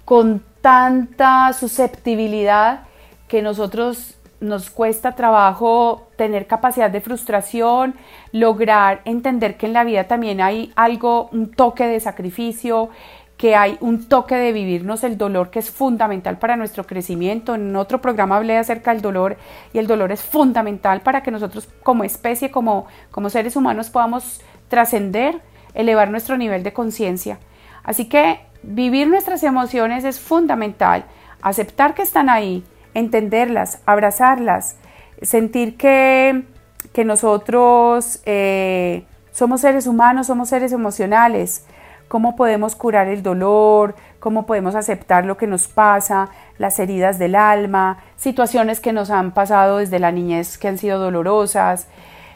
con 0.05 0.43
tanta 0.61 1.53
susceptibilidad 1.53 2.83
que 3.29 3.43
nosotros 3.43 4.17
nos 4.43 4.71
cuesta 4.71 5.13
trabajo 5.13 6.09
tener 6.17 6.47
capacidad 6.47 6.91
de 6.91 7.01
frustración, 7.01 7.95
lograr 8.33 9.01
entender 9.05 9.57
que 9.57 9.67
en 9.67 9.73
la 9.73 9.85
vida 9.85 10.05
también 10.05 10.41
hay 10.41 10.73
algo, 10.77 11.29
un 11.33 11.51
toque 11.51 11.87
de 11.87 12.01
sacrificio, 12.01 12.91
que 13.37 13.57
hay 13.57 13.77
un 13.81 14.09
toque 14.09 14.37
de 14.37 14.53
vivirnos 14.53 15.03
el 15.05 15.17
dolor 15.17 15.51
que 15.51 15.59
es 15.59 15.71
fundamental 15.71 16.39
para 16.39 16.57
nuestro 16.57 16.85
crecimiento. 16.85 17.55
En 17.55 17.75
otro 17.77 18.01
programa 18.01 18.37
hablé 18.37 18.57
acerca 18.57 18.93
del 18.93 19.03
dolor 19.03 19.37
y 19.73 19.79
el 19.79 19.87
dolor 19.87 20.13
es 20.13 20.23
fundamental 20.23 21.01
para 21.01 21.23
que 21.23 21.31
nosotros 21.31 21.69
como 21.83 22.05
especie, 22.05 22.51
como, 22.51 22.87
como 23.11 23.31
seres 23.31 23.57
humanos 23.57 23.91
podamos 23.91 24.43
trascender, 24.69 25.41
elevar 25.75 26.11
nuestro 26.11 26.37
nivel 26.37 26.63
de 26.63 26.73
conciencia. 26.73 27.39
Así 27.83 28.09
que 28.09 28.41
vivir 28.63 29.09
nuestras 29.09 29.43
emociones 29.43 30.05
es 30.05 30.21
fundamental, 30.21 31.05
aceptar 31.43 31.95
que 31.95 32.03
están 32.03 32.29
ahí, 32.29 32.65
entenderlas, 32.95 33.81
abrazarlas, 33.87 34.77
sentir 35.23 35.77
que, 35.77 36.45
que 36.93 37.05
nosotros 37.05 38.21
eh, 38.27 39.05
somos 39.33 39.61
seres 39.61 39.87
humanos, 39.87 40.27
somos 40.27 40.49
seres 40.49 40.73
emocionales, 40.73 41.65
cómo 42.09 42.37
podemos 42.37 42.75
curar 42.77 43.09
el 43.09 43.23
dolor, 43.23 43.95
cómo 44.21 44.45
podemos 44.45 44.75
aceptar 44.75 45.25
lo 45.25 45.37
que 45.37 45.47
nos 45.47 45.69
pasa, 45.69 46.29
las 46.59 46.79
heridas 46.79 47.19
del 47.19 47.35
alma, 47.35 47.99
situaciones 48.17 48.81
que 48.81 48.93
nos 48.93 49.11
han 49.11 49.33
pasado 49.33 49.79
desde 49.79 49.99
la 49.99 50.13
niñez 50.13 50.59
que 50.59 50.69
han 50.69 50.79
sido 50.79 50.99
dolorosas, 50.99 51.87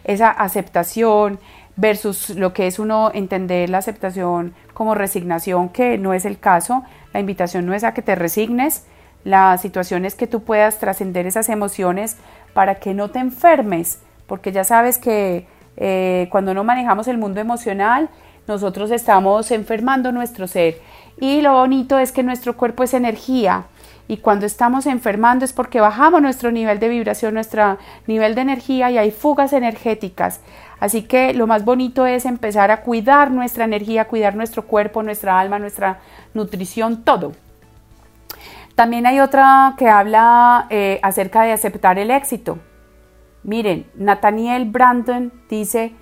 esa 0.05 0.31
aceptación 0.31 1.38
versus 1.77 2.31
lo 2.31 2.53
que 2.55 2.66
es 2.66 2.79
uno 2.79 3.11
entender 3.12 3.69
la 3.69 3.79
aceptación 3.79 4.55
como 4.73 4.95
resignación, 4.95 5.69
que 5.69 5.99
no 5.99 6.14
es 6.14 6.25
el 6.25 6.38
caso. 6.38 6.83
La 7.12 7.21
invitación 7.21 7.66
no 7.66 7.75
es 7.75 7.85
a 7.85 7.92
que 7.92 8.03
te 8.03 8.14
resignes, 8.14 8.85
la 9.26 9.58
situación 9.58 10.04
es 10.04 10.14
que 10.14 10.28
tú 10.28 10.44
puedas 10.44 10.78
trascender 10.78 11.26
esas 11.26 11.48
emociones 11.48 12.16
para 12.54 12.76
que 12.76 12.94
no 12.94 13.10
te 13.10 13.18
enfermes, 13.18 13.98
porque 14.28 14.52
ya 14.52 14.62
sabes 14.62 14.98
que 14.98 15.48
eh, 15.76 16.28
cuando 16.30 16.54
no 16.54 16.62
manejamos 16.62 17.08
el 17.08 17.18
mundo 17.18 17.40
emocional, 17.40 18.08
nosotros 18.46 18.92
estamos 18.92 19.50
enfermando 19.50 20.12
nuestro 20.12 20.46
ser. 20.46 20.80
Y 21.20 21.40
lo 21.40 21.54
bonito 21.54 21.98
es 21.98 22.12
que 22.12 22.22
nuestro 22.22 22.56
cuerpo 22.56 22.84
es 22.84 22.94
energía. 22.94 23.64
Y 24.06 24.18
cuando 24.18 24.46
estamos 24.46 24.86
enfermando 24.86 25.44
es 25.44 25.52
porque 25.52 25.80
bajamos 25.80 26.22
nuestro 26.22 26.52
nivel 26.52 26.78
de 26.78 26.88
vibración, 26.88 27.34
nuestro 27.34 27.78
nivel 28.06 28.36
de 28.36 28.42
energía 28.42 28.92
y 28.92 28.98
hay 28.98 29.10
fugas 29.10 29.52
energéticas. 29.52 30.40
Así 30.78 31.02
que 31.02 31.34
lo 31.34 31.48
más 31.48 31.64
bonito 31.64 32.06
es 32.06 32.26
empezar 32.26 32.70
a 32.70 32.82
cuidar 32.82 33.32
nuestra 33.32 33.64
energía, 33.64 34.06
cuidar 34.06 34.36
nuestro 34.36 34.68
cuerpo, 34.68 35.02
nuestra 35.02 35.40
alma, 35.40 35.58
nuestra 35.58 35.98
nutrición, 36.32 37.02
todo. 37.02 37.32
También 38.76 39.06
hay 39.06 39.20
otra 39.20 39.74
que 39.78 39.88
habla 39.88 40.66
eh, 40.68 41.00
acerca 41.02 41.42
de 41.42 41.52
aceptar 41.52 41.98
el 41.98 42.10
éxito. 42.10 42.58
Miren, 43.42 43.90
Nathaniel 43.94 44.66
Brandon 44.66 45.32
dice, 45.48 45.94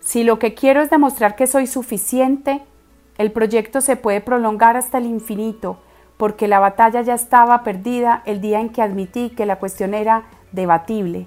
si 0.00 0.24
lo 0.24 0.38
que 0.38 0.54
quiero 0.54 0.80
es 0.80 0.88
demostrar 0.88 1.36
que 1.36 1.46
soy 1.46 1.66
suficiente, 1.66 2.62
el 3.18 3.32
proyecto 3.32 3.82
se 3.82 3.96
puede 3.96 4.22
prolongar 4.22 4.78
hasta 4.78 4.96
el 4.96 5.04
infinito, 5.04 5.78
porque 6.16 6.48
la 6.48 6.58
batalla 6.58 7.02
ya 7.02 7.12
estaba 7.12 7.62
perdida 7.64 8.22
el 8.24 8.40
día 8.40 8.60
en 8.60 8.70
que 8.70 8.80
admití 8.80 9.28
que 9.28 9.44
la 9.44 9.56
cuestión 9.56 9.92
era 9.92 10.24
debatible. 10.52 11.26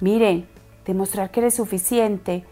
Miren, 0.00 0.46
demostrar 0.84 1.30
que 1.30 1.40
eres 1.40 1.54
suficiente, 1.54 2.44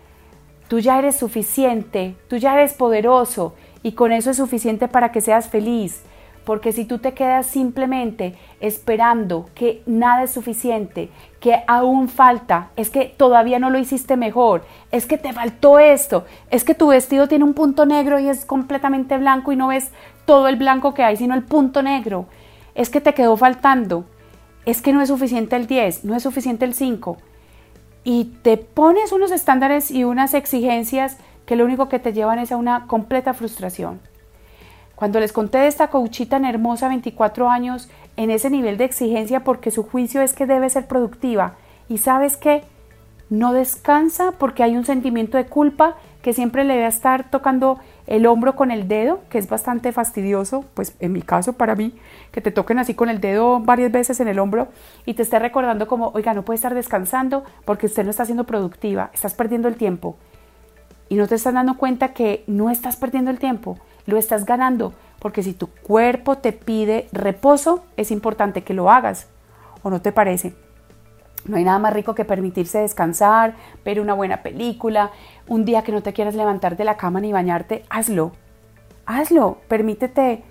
tú 0.69 0.79
ya 0.79 0.99
eres 0.99 1.17
suficiente, 1.17 2.17
tú 2.29 2.39
ya 2.39 2.55
eres 2.55 2.73
poderoso 2.73 3.55
y 3.83 3.93
con 3.93 4.13
eso 4.13 4.31
es 4.31 4.39
suficiente 4.39 4.89
para 4.89 5.13
que 5.13 5.21
seas 5.21 5.51
feliz. 5.51 6.03
Porque 6.47 6.71
si 6.71 6.85
tú 6.85 6.99
te 6.99 7.13
quedas 7.13 7.45
simplemente 7.45 8.37
esperando 8.61 9.51
que 9.57 9.83
nada 9.85 10.23
es 10.23 10.31
suficiente, 10.31 11.11
que 11.41 11.65
aún 11.67 12.09
falta, 12.09 12.71
es 12.77 12.89
que 12.89 13.07
todavía 13.07 13.59
no 13.59 13.69
lo 13.69 13.81
hiciste 13.81 14.17
mejor, 14.17 14.65
es 14.93 15.07
que 15.07 15.19
te 15.19 15.33
faltó 15.33 15.81
esto, 15.81 16.25
es 16.53 16.63
que 16.63 16.77
tu 16.77 16.87
vestido 16.87 17.27
tiene 17.27 17.45
un 17.45 17.53
punto 17.53 17.85
negro 17.85 18.21
y 18.21 18.29
es 18.29 18.45
completamente 18.45 19.19
blanco 19.19 19.51
y 19.51 19.57
no 19.57 19.67
ves 19.67 19.91
todo 20.25 20.47
el 20.47 20.55
blanco 20.55 20.95
que 20.95 21.03
hay, 21.03 21.17
sino 21.17 21.35
el 21.35 21.43
punto 21.43 21.83
negro, 21.83 22.27
es 22.77 22.91
que 22.91 23.01
te 23.01 23.13
quedó 23.13 23.37
faltando, 23.37 24.05
es 24.67 24.83
que 24.83 24.93
no 24.93 25.03
es 25.03 25.09
suficiente 25.09 25.57
el 25.57 25.67
10, 25.67 26.05
no 26.05 26.15
es 26.15 26.23
suficiente 26.23 26.65
el 26.65 26.75
5. 26.75 27.17
Y 28.05 28.37
te 28.43 28.57
pones 28.57 29.11
unos 29.11 29.33
estándares 29.33 29.91
y 29.91 30.05
unas 30.05 30.33
exigencias 30.33 31.19
que 31.45 31.57
lo 31.57 31.65
único 31.65 31.89
que 31.89 31.99
te 31.99 32.13
llevan 32.13 32.39
es 32.39 32.53
a 32.53 32.57
una 32.57 32.87
completa 32.87 33.35
frustración. 33.35 33.99
Cuando 34.97 35.21
les 35.21 35.33
conté 35.33 35.59
de 35.59 35.69
esta 35.69 35.89
coachita 35.89 36.37
tan 36.37 36.45
hermosa, 36.45 36.89
24 36.89 37.49
años, 37.49 37.89
en 38.17 38.31
ese 38.31 38.51
nivel 38.51 38.77
de 38.77 38.85
exigencia 38.85 39.45
porque 39.45 39.71
su 39.71 39.85
juicio 39.85 40.21
es 40.23 40.33
que 40.33 40.47
debe 40.47 40.69
ser 40.69 40.87
productiva. 40.89 41.55
Y 41.89 41.99
sabes 41.99 42.37
qué? 42.37 42.65
no 43.29 43.53
descansa 43.53 44.33
porque 44.33 44.63
hay 44.63 44.77
un 44.77 44.85
sentimiento 44.85 45.37
de 45.37 45.47
culpa 45.47 45.97
que 46.23 46.33
siempre 46.33 46.65
le 46.65 46.75
debe 46.75 46.87
estar 46.87 47.31
tocando 47.31 47.79
el 48.07 48.27
hombro 48.27 48.55
con 48.55 48.71
el 48.71 48.89
dedo, 48.89 49.21
que 49.31 49.39
es 49.39 49.49
bastante 49.49 49.93
fastidioso, 49.93 50.65
pues 50.75 50.95
en 51.01 51.13
mi 51.13 51.23
caso 51.23 51.55
para 51.55 51.75
mí, 51.75 51.95
que 52.31 52.41
te 52.41 52.51
toquen 52.51 52.79
así 52.79 52.95
con 52.95 53.09
el 53.09 53.21
dedo 53.21 53.61
varias 53.61 53.91
veces 53.91 54.21
en 54.21 54.29
el 54.29 54.39
hombro 54.39 54.69
y 55.05 55.15
te 55.15 55.23
esté 55.23 55.39
recordando 55.39 55.87
como, 55.87 56.09
oiga, 56.15 56.35
no 56.35 56.45
puede 56.45 56.57
estar 56.57 56.75
descansando 56.75 57.45
porque 57.65 57.87
usted 57.87 58.05
no 58.05 58.11
está 58.11 58.25
siendo 58.25 58.45
productiva, 58.45 59.11
estás 59.13 59.35
perdiendo 59.35 59.69
el 59.69 59.77
tiempo. 59.77 60.17
Y 61.09 61.15
no 61.17 61.29
te 61.29 61.37
estás 61.37 61.55
dando 61.55 61.77
cuenta 61.77 62.13
que 62.13 62.43
no 62.49 62.71
estás 62.71 62.97
perdiendo 62.97 63.31
el 63.31 63.39
tiempo, 63.39 63.79
lo 64.07 64.17
estás 64.17 64.45
ganando, 64.45 64.95
porque 65.19 65.43
si 65.43 65.53
tu 65.53 65.69
cuerpo 65.69 66.39
te 66.39 66.53
pide 66.53 67.09
reposo, 67.13 67.85
es 67.97 68.11
importante 68.11 68.63
que 68.63 68.75
lo 68.75 68.91
hagas, 68.91 69.29
¿o 69.83 69.91
no 69.91 70.01
te 70.01 70.13
parece? 70.13 70.55
No 71.47 71.57
hay 71.57 71.65
nada 71.65 71.79
más 71.79 71.93
rico 71.93 72.15
que 72.15 72.25
permitirse 72.25 72.79
descansar, 72.79 73.55
ver 73.85 74.01
una 74.01 74.15
buena 74.15 74.43
película, 74.43 75.11
un 75.47 75.65
día 75.65 75.83
que 75.83 75.93
no 75.93 76.03
te 76.03 76.13
quieras 76.13 76.35
levantar 76.35 76.77
de 76.77 76.85
la 76.85 76.97
cama 76.97 77.21
ni 77.21 77.33
bañarte, 77.33 77.85
hazlo. 77.89 78.33
Hazlo, 79.05 79.59
permítete 79.69 80.43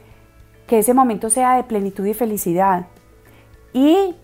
que 0.67 0.79
ese 0.79 0.93
momento 0.93 1.29
sea 1.29 1.55
de 1.55 1.63
plenitud 1.63 2.05
y 2.05 2.13
felicidad. 2.13 2.87
Y 3.73 4.15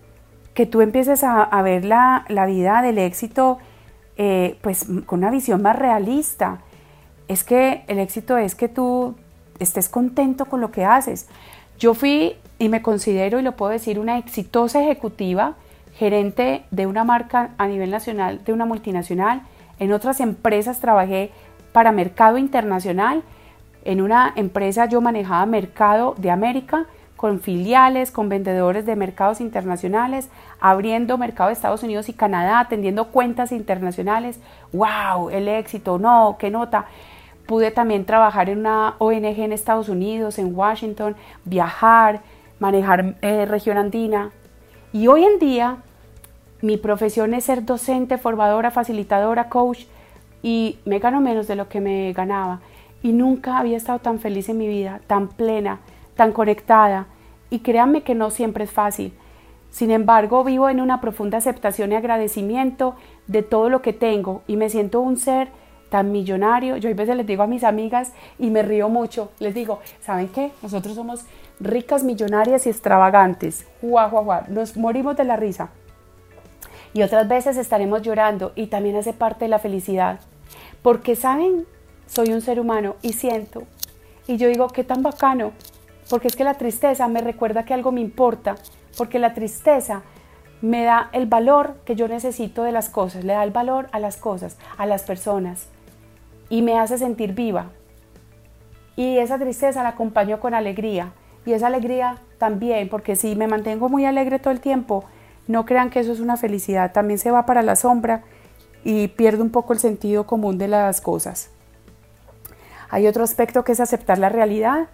que 0.54 0.66
tú 0.66 0.80
empieces 0.80 1.24
a, 1.24 1.62
ver 1.62 1.84
la, 1.84 2.24
vida 2.46 2.82
del 2.82 2.98
éxito 2.98 3.58
eh, 4.16 4.58
pues 4.62 4.86
con 5.06 5.20
una 5.20 5.30
visión 5.30 5.62
más 5.62 5.76
realista. 5.76 6.60
Es 7.28 7.44
que 7.44 7.84
el 7.86 7.98
éxito 7.98 8.36
es 8.36 8.54
que 8.54 8.68
tú 8.68 9.16
estés 9.62 9.88
contento 9.88 10.46
con 10.46 10.60
lo 10.60 10.70
que 10.70 10.84
haces. 10.84 11.28
Yo 11.78 11.94
fui 11.94 12.36
y 12.58 12.68
me 12.68 12.82
considero, 12.82 13.40
y 13.40 13.42
lo 13.42 13.52
puedo 13.52 13.72
decir, 13.72 13.98
una 13.98 14.18
exitosa 14.18 14.82
ejecutiva 14.82 15.54
gerente 15.94 16.64
de 16.70 16.86
una 16.86 17.04
marca 17.04 17.50
a 17.58 17.66
nivel 17.66 17.90
nacional, 17.90 18.44
de 18.44 18.52
una 18.52 18.64
multinacional. 18.66 19.42
En 19.78 19.92
otras 19.92 20.20
empresas 20.20 20.80
trabajé 20.80 21.30
para 21.72 21.92
mercado 21.92 22.38
internacional. 22.38 23.22
En 23.84 24.00
una 24.00 24.32
empresa 24.36 24.86
yo 24.86 25.00
manejaba 25.00 25.44
mercado 25.46 26.14
de 26.18 26.30
América 26.30 26.86
con 27.16 27.40
filiales, 27.40 28.10
con 28.10 28.28
vendedores 28.28 28.84
de 28.84 28.96
mercados 28.96 29.40
internacionales, 29.40 30.28
abriendo 30.60 31.18
mercado 31.18 31.48
de 31.48 31.54
Estados 31.54 31.84
Unidos 31.84 32.08
y 32.08 32.14
Canadá, 32.14 32.58
atendiendo 32.58 33.08
cuentas 33.08 33.52
internacionales. 33.52 34.40
¡Wow! 34.72 35.30
El 35.30 35.46
éxito, 35.46 35.98
no, 35.98 36.36
qué 36.38 36.50
nota. 36.50 36.86
Pude 37.46 37.70
también 37.70 38.04
trabajar 38.04 38.48
en 38.48 38.58
una 38.58 38.94
ONG 38.98 39.40
en 39.40 39.52
Estados 39.52 39.88
Unidos, 39.88 40.38
en 40.38 40.54
Washington, 40.54 41.16
viajar, 41.44 42.20
manejar 42.58 43.16
eh, 43.22 43.46
región 43.46 43.76
andina, 43.76 44.30
y 44.92 45.06
hoy 45.06 45.24
en 45.24 45.38
día 45.38 45.78
mi 46.60 46.76
profesión 46.76 47.32
es 47.32 47.44
ser 47.44 47.64
docente, 47.64 48.18
formadora, 48.18 48.70
facilitadora, 48.70 49.48
coach 49.48 49.84
y 50.42 50.78
me 50.84 50.98
gano 50.98 51.20
menos 51.20 51.48
de 51.48 51.56
lo 51.56 51.68
que 51.68 51.80
me 51.80 52.12
ganaba. 52.12 52.60
Y 53.02 53.12
nunca 53.12 53.58
había 53.58 53.76
estado 53.76 53.98
tan 53.98 54.18
feliz 54.18 54.48
en 54.48 54.58
mi 54.58 54.68
vida, 54.68 55.00
tan 55.06 55.28
plena, 55.28 55.80
tan 56.14 56.32
conectada. 56.32 57.06
Y 57.48 57.60
créanme 57.60 58.02
que 58.02 58.14
no 58.14 58.30
siempre 58.30 58.64
es 58.64 58.70
fácil. 58.70 59.12
Sin 59.70 59.90
embargo, 59.90 60.44
vivo 60.44 60.68
en 60.68 60.80
una 60.80 61.00
profunda 61.00 61.38
aceptación 61.38 61.90
y 61.90 61.96
agradecimiento 61.96 62.94
de 63.26 63.42
todo 63.42 63.70
lo 63.70 63.80
que 63.80 63.94
tengo 63.94 64.42
y 64.46 64.56
me 64.56 64.68
siento 64.68 65.00
un 65.00 65.16
ser 65.16 65.48
tan 65.92 66.10
millonario. 66.10 66.78
Yo 66.78 66.88
a 66.88 66.94
veces 66.94 67.14
les 67.14 67.26
digo 67.26 67.42
a 67.42 67.46
mis 67.46 67.64
amigas 67.64 68.12
y 68.38 68.48
me 68.48 68.62
río 68.62 68.88
mucho. 68.88 69.30
Les 69.38 69.54
digo, 69.54 69.80
¿saben 70.00 70.28
qué? 70.28 70.50
Nosotros 70.62 70.94
somos 70.94 71.26
ricas, 71.60 72.02
millonarias 72.02 72.66
y 72.66 72.70
extravagantes. 72.70 73.66
Guau, 73.82 74.26
Nos 74.48 74.78
morimos 74.78 75.16
de 75.18 75.24
la 75.24 75.36
risa. 75.36 75.68
Y 76.94 77.02
otras 77.02 77.28
veces 77.28 77.58
estaremos 77.58 78.00
llorando 78.00 78.52
y 78.54 78.68
también 78.68 78.96
hace 78.96 79.12
parte 79.12 79.44
de 79.44 79.50
la 79.50 79.58
felicidad. 79.58 80.20
Porque, 80.80 81.14
¿saben? 81.14 81.66
Soy 82.06 82.32
un 82.32 82.40
ser 82.40 82.58
humano 82.58 82.96
y 83.02 83.12
siento. 83.12 83.64
Y 84.26 84.38
yo 84.38 84.48
digo, 84.48 84.68
qué 84.68 84.84
tan 84.84 85.02
bacano. 85.02 85.52
Porque 86.08 86.28
es 86.28 86.36
que 86.36 86.44
la 86.44 86.54
tristeza 86.54 87.06
me 87.06 87.20
recuerda 87.20 87.66
que 87.66 87.74
algo 87.74 87.92
me 87.92 88.00
importa. 88.00 88.54
Porque 88.96 89.18
la 89.18 89.34
tristeza 89.34 90.02
me 90.62 90.84
da 90.84 91.10
el 91.12 91.26
valor 91.26 91.76
que 91.84 91.96
yo 91.96 92.08
necesito 92.08 92.62
de 92.62 92.72
las 92.72 92.88
cosas. 92.88 93.24
Le 93.24 93.34
da 93.34 93.44
el 93.44 93.50
valor 93.50 93.88
a 93.92 94.00
las 94.00 94.16
cosas, 94.16 94.56
a 94.78 94.86
las 94.86 95.02
personas. 95.02 95.66
Y 96.48 96.62
me 96.62 96.78
hace 96.78 96.98
sentir 96.98 97.32
viva. 97.34 97.70
Y 98.96 99.18
esa 99.18 99.38
tristeza 99.38 99.82
la 99.82 99.90
acompaño 99.90 100.40
con 100.40 100.54
alegría 100.54 101.12
y 101.44 101.52
esa 101.52 101.66
alegría 101.66 102.18
también, 102.38 102.88
porque 102.88 103.16
si 103.16 103.34
me 103.34 103.48
mantengo 103.48 103.88
muy 103.88 104.04
alegre 104.04 104.38
todo 104.38 104.52
el 104.52 104.60
tiempo, 104.60 105.04
no 105.48 105.64
crean 105.64 105.90
que 105.90 106.00
eso 106.00 106.12
es 106.12 106.20
una 106.20 106.36
felicidad, 106.36 106.92
también 106.92 107.18
se 107.18 107.30
va 107.30 107.46
para 107.46 107.62
la 107.62 107.76
sombra 107.76 108.22
y 108.84 109.08
pierde 109.08 109.42
un 109.42 109.50
poco 109.50 109.72
el 109.72 109.78
sentido 109.78 110.26
común 110.26 110.58
de 110.58 110.68
las 110.68 111.00
cosas. 111.00 111.50
Hay 112.90 113.06
otro 113.06 113.24
aspecto 113.24 113.64
que 113.64 113.72
es 113.72 113.80
aceptar 113.80 114.18
la 114.18 114.28
realidad. 114.28 114.88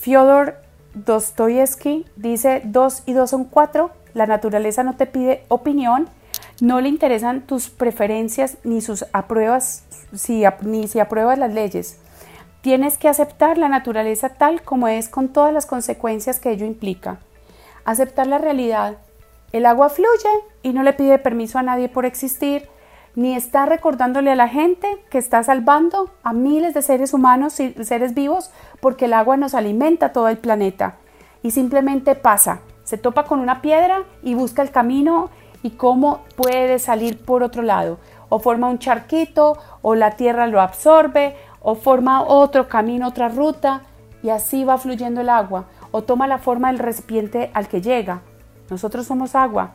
Fyodor 0.00 0.56
Dostoyevsky 0.94 2.06
dice, 2.16 2.60
dos 2.64 3.02
y 3.06 3.12
dos 3.12 3.30
son 3.30 3.44
cuatro, 3.44 3.92
la 4.14 4.26
naturaleza 4.26 4.82
no 4.82 4.96
te 4.96 5.06
pide 5.06 5.44
opinión, 5.48 6.08
no 6.60 6.80
le 6.80 6.88
interesan 6.88 7.42
tus 7.42 7.70
preferencias 7.70 8.58
ni 8.64 8.80
sus 8.80 9.06
apruebas, 9.12 9.84
si, 10.14 10.44
ni 10.62 10.88
si 10.88 11.00
apruebas 11.00 11.38
las 11.38 11.52
leyes. 11.52 11.98
Tienes 12.60 12.96
que 12.96 13.08
aceptar 13.08 13.58
la 13.58 13.68
naturaleza 13.68 14.30
tal 14.30 14.62
como 14.62 14.88
es 14.88 15.08
con 15.08 15.28
todas 15.28 15.52
las 15.52 15.66
consecuencias 15.66 16.38
que 16.38 16.50
ello 16.50 16.64
implica. 16.64 17.18
Aceptar 17.84 18.26
la 18.26 18.38
realidad. 18.38 18.98
El 19.52 19.66
agua 19.66 19.88
fluye 19.88 20.28
y 20.62 20.72
no 20.72 20.82
le 20.82 20.92
pide 20.92 21.18
permiso 21.18 21.58
a 21.58 21.62
nadie 21.62 21.88
por 21.88 22.06
existir, 22.06 22.68
ni 23.14 23.34
está 23.34 23.66
recordándole 23.66 24.30
a 24.30 24.36
la 24.36 24.48
gente 24.48 24.88
que 25.10 25.18
está 25.18 25.42
salvando 25.42 26.10
a 26.22 26.32
miles 26.32 26.72
de 26.72 26.82
seres 26.82 27.12
humanos 27.12 27.60
y 27.60 27.72
seres 27.84 28.14
vivos 28.14 28.50
porque 28.80 29.04
el 29.04 29.12
agua 29.12 29.36
nos 29.36 29.54
alimenta 29.54 30.12
todo 30.12 30.28
el 30.28 30.38
planeta. 30.38 30.96
Y 31.42 31.50
simplemente 31.50 32.14
pasa, 32.14 32.60
se 32.84 32.96
topa 32.96 33.24
con 33.24 33.40
una 33.40 33.60
piedra 33.60 34.04
y 34.22 34.34
busca 34.34 34.62
el 34.62 34.70
camino 34.70 35.30
y 35.62 35.70
cómo 35.70 36.22
puede 36.36 36.78
salir 36.78 37.18
por 37.24 37.42
otro 37.42 37.62
lado. 37.62 37.98
O 38.32 38.38
forma 38.38 38.70
un 38.70 38.78
charquito, 38.78 39.58
o 39.82 39.94
la 39.94 40.12
tierra 40.12 40.46
lo 40.46 40.62
absorbe, 40.62 41.36
o 41.60 41.74
forma 41.74 42.22
otro 42.22 42.66
camino, 42.66 43.08
otra 43.08 43.28
ruta 43.28 43.82
y 44.22 44.30
así 44.30 44.64
va 44.64 44.78
fluyendo 44.78 45.20
el 45.20 45.28
agua 45.28 45.66
o 45.90 46.02
toma 46.02 46.26
la 46.26 46.38
forma 46.38 46.68
del 46.68 46.78
recipiente 46.78 47.50
al 47.52 47.68
que 47.68 47.82
llega. 47.82 48.22
Nosotros 48.70 49.06
somos 49.06 49.34
agua. 49.34 49.72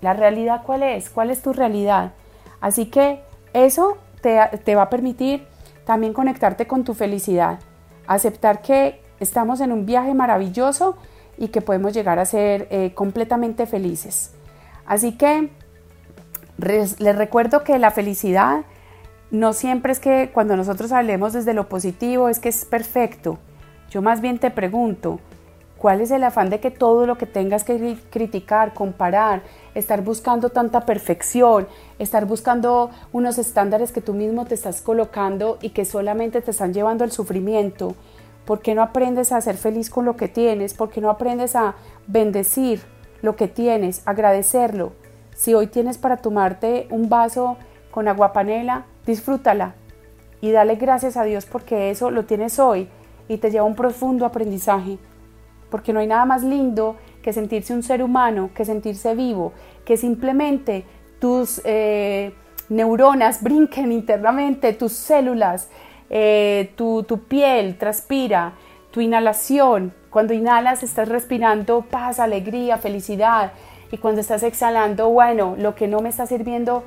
¿La 0.00 0.12
realidad 0.12 0.62
cuál 0.66 0.82
es? 0.82 1.08
¿Cuál 1.08 1.30
es 1.30 1.40
tu 1.40 1.52
realidad? 1.52 2.12
Así 2.60 2.86
que 2.86 3.22
eso 3.52 3.98
te, 4.22 4.74
va 4.74 4.82
a 4.82 4.90
permitir 4.90 5.46
también 5.84 6.12
conectarte 6.12 6.66
con 6.66 6.82
tu 6.82 6.94
felicidad, 6.94 7.60
aceptar 8.08 8.60
que 8.60 9.02
estamos 9.20 9.60
en 9.60 9.70
un 9.70 9.86
viaje 9.86 10.14
maravilloso 10.14 10.96
y 11.38 11.48
que 11.48 11.60
podemos 11.60 11.94
llegar 11.94 12.18
a 12.18 12.24
ser 12.24 12.66
eh, 12.72 12.92
completamente 12.94 13.66
felices. 13.66 14.34
Así 14.84 15.16
que 15.16 15.50
les 16.60 17.16
recuerdo 17.16 17.64
que 17.64 17.78
la 17.78 17.90
felicidad 17.90 18.64
no 19.30 19.52
siempre 19.52 19.92
es 19.92 20.00
que 20.00 20.30
cuando 20.32 20.56
nosotros 20.56 20.92
hablemos 20.92 21.32
desde 21.32 21.54
lo 21.54 21.68
positivo 21.68 22.28
es 22.28 22.38
que 22.38 22.48
es 22.48 22.64
perfecto. 22.64 23.38
Yo 23.90 24.02
más 24.02 24.20
bien 24.20 24.38
te 24.38 24.50
pregunto, 24.50 25.20
¿cuál 25.78 26.00
es 26.00 26.10
el 26.10 26.24
afán 26.24 26.50
de 26.50 26.60
que 26.60 26.70
todo 26.70 27.06
lo 27.06 27.16
que 27.16 27.26
tengas 27.26 27.64
que 27.64 27.96
criticar, 28.10 28.74
comparar, 28.74 29.42
estar 29.74 30.02
buscando 30.02 30.50
tanta 30.50 30.84
perfección, 30.84 31.68
estar 31.98 32.26
buscando 32.26 32.90
unos 33.12 33.38
estándares 33.38 33.92
que 33.92 34.00
tú 34.00 34.14
mismo 34.14 34.46
te 34.46 34.54
estás 34.54 34.82
colocando 34.82 35.58
y 35.62 35.70
que 35.70 35.84
solamente 35.84 36.42
te 36.42 36.50
están 36.50 36.74
llevando 36.74 37.04
al 37.04 37.12
sufrimiento? 37.12 37.94
¿Por 38.44 38.60
qué 38.62 38.74
no 38.74 38.82
aprendes 38.82 39.30
a 39.30 39.40
ser 39.40 39.56
feliz 39.56 39.90
con 39.90 40.04
lo 40.04 40.16
que 40.16 40.26
tienes? 40.26 40.74
¿Por 40.74 40.90
qué 40.90 41.00
no 41.00 41.10
aprendes 41.10 41.54
a 41.54 41.76
bendecir 42.08 42.80
lo 43.22 43.36
que 43.36 43.46
tienes, 43.46 44.02
agradecerlo? 44.06 44.92
Si 45.34 45.54
hoy 45.54 45.66
tienes 45.66 45.98
para 45.98 46.18
tomarte 46.18 46.86
un 46.90 47.08
vaso 47.08 47.56
con 47.90 48.08
agua 48.08 48.32
panela, 48.32 48.84
disfrútala 49.06 49.74
y 50.40 50.50
dale 50.50 50.76
gracias 50.76 51.16
a 51.16 51.24
Dios 51.24 51.46
porque 51.46 51.90
eso 51.90 52.10
lo 52.10 52.24
tienes 52.24 52.58
hoy 52.58 52.88
y 53.28 53.38
te 53.38 53.50
lleva 53.50 53.64
a 53.64 53.68
un 53.68 53.74
profundo 53.74 54.26
aprendizaje. 54.26 54.98
Porque 55.70 55.92
no 55.92 56.00
hay 56.00 56.06
nada 56.06 56.24
más 56.24 56.42
lindo 56.42 56.96
que 57.22 57.32
sentirse 57.32 57.74
un 57.74 57.82
ser 57.82 58.02
humano, 58.02 58.50
que 58.54 58.64
sentirse 58.64 59.14
vivo, 59.14 59.52
que 59.84 59.96
simplemente 59.96 60.84
tus 61.20 61.60
eh, 61.64 62.32
neuronas 62.68 63.42
brinquen 63.42 63.92
internamente, 63.92 64.72
tus 64.72 64.92
células, 64.92 65.68
eh, 66.08 66.72
tu, 66.76 67.04
tu 67.04 67.24
piel 67.24 67.76
transpira, 67.76 68.54
tu 68.90 69.00
inhalación. 69.00 69.94
Cuando 70.10 70.34
inhalas 70.34 70.82
estás 70.82 71.08
respirando 71.08 71.82
paz, 71.82 72.18
alegría, 72.18 72.78
felicidad. 72.78 73.52
Y 73.92 73.98
cuando 73.98 74.20
estás 74.20 74.42
exhalando, 74.42 75.08
bueno, 75.08 75.56
lo 75.58 75.74
que 75.74 75.88
no 75.88 76.00
me 76.00 76.08
está 76.08 76.26
sirviendo 76.26 76.84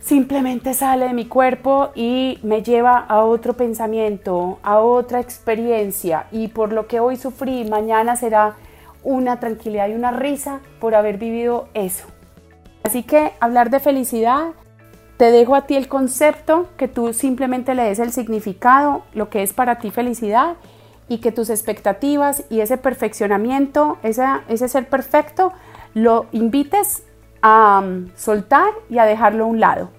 simplemente 0.00 0.72
sale 0.72 1.08
de 1.08 1.12
mi 1.12 1.26
cuerpo 1.26 1.90
y 1.94 2.38
me 2.42 2.62
lleva 2.62 2.98
a 2.98 3.24
otro 3.24 3.54
pensamiento, 3.54 4.58
a 4.62 4.78
otra 4.78 5.20
experiencia 5.20 6.26
y 6.32 6.48
por 6.48 6.72
lo 6.72 6.86
que 6.86 7.00
hoy 7.00 7.16
sufrí, 7.16 7.64
mañana 7.64 8.16
será 8.16 8.56
una 9.02 9.38
tranquilidad 9.38 9.88
y 9.88 9.94
una 9.94 10.10
risa 10.10 10.60
por 10.80 10.94
haber 10.94 11.18
vivido 11.18 11.68
eso. 11.74 12.06
Así 12.84 13.02
que 13.02 13.32
hablar 13.40 13.68
de 13.68 13.80
felicidad, 13.80 14.52
te 15.18 15.30
dejo 15.30 15.54
a 15.54 15.66
ti 15.66 15.74
el 15.74 15.88
concepto, 15.88 16.68
que 16.76 16.88
tú 16.88 17.12
simplemente 17.12 17.74
le 17.74 17.82
des 17.82 17.98
el 17.98 18.12
significado, 18.12 19.02
lo 19.12 19.28
que 19.28 19.42
es 19.42 19.52
para 19.52 19.78
ti 19.78 19.90
felicidad 19.90 20.54
y 21.08 21.18
que 21.18 21.32
tus 21.32 21.50
expectativas 21.50 22.44
y 22.50 22.60
ese 22.60 22.78
perfeccionamiento, 22.78 23.98
ese 24.02 24.68
ser 24.68 24.88
perfecto, 24.88 25.52
lo 26.02 26.26
invites 26.32 27.04
a 27.42 27.80
mm, 27.80 28.12
soltar 28.16 28.70
y 28.88 28.98
a 28.98 29.04
dejarlo 29.04 29.44
a 29.44 29.46
un 29.46 29.60
lado. 29.60 29.90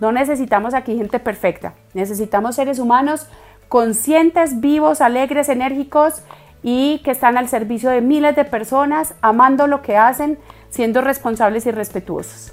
No 0.00 0.12
necesitamos 0.12 0.74
aquí 0.74 0.96
gente 0.96 1.20
perfecta, 1.20 1.74
necesitamos 1.94 2.56
seres 2.56 2.78
humanos 2.78 3.28
conscientes, 3.72 4.60
vivos, 4.60 5.00
alegres, 5.00 5.48
enérgicos 5.48 6.22
y 6.62 6.98
que 7.04 7.10
están 7.10 7.38
al 7.38 7.48
servicio 7.48 7.88
de 7.88 8.02
miles 8.02 8.36
de 8.36 8.44
personas, 8.44 9.14
amando 9.22 9.66
lo 9.66 9.80
que 9.80 9.96
hacen, 9.96 10.38
siendo 10.68 11.00
responsables 11.00 11.64
y 11.64 11.70
respetuosos. 11.70 12.52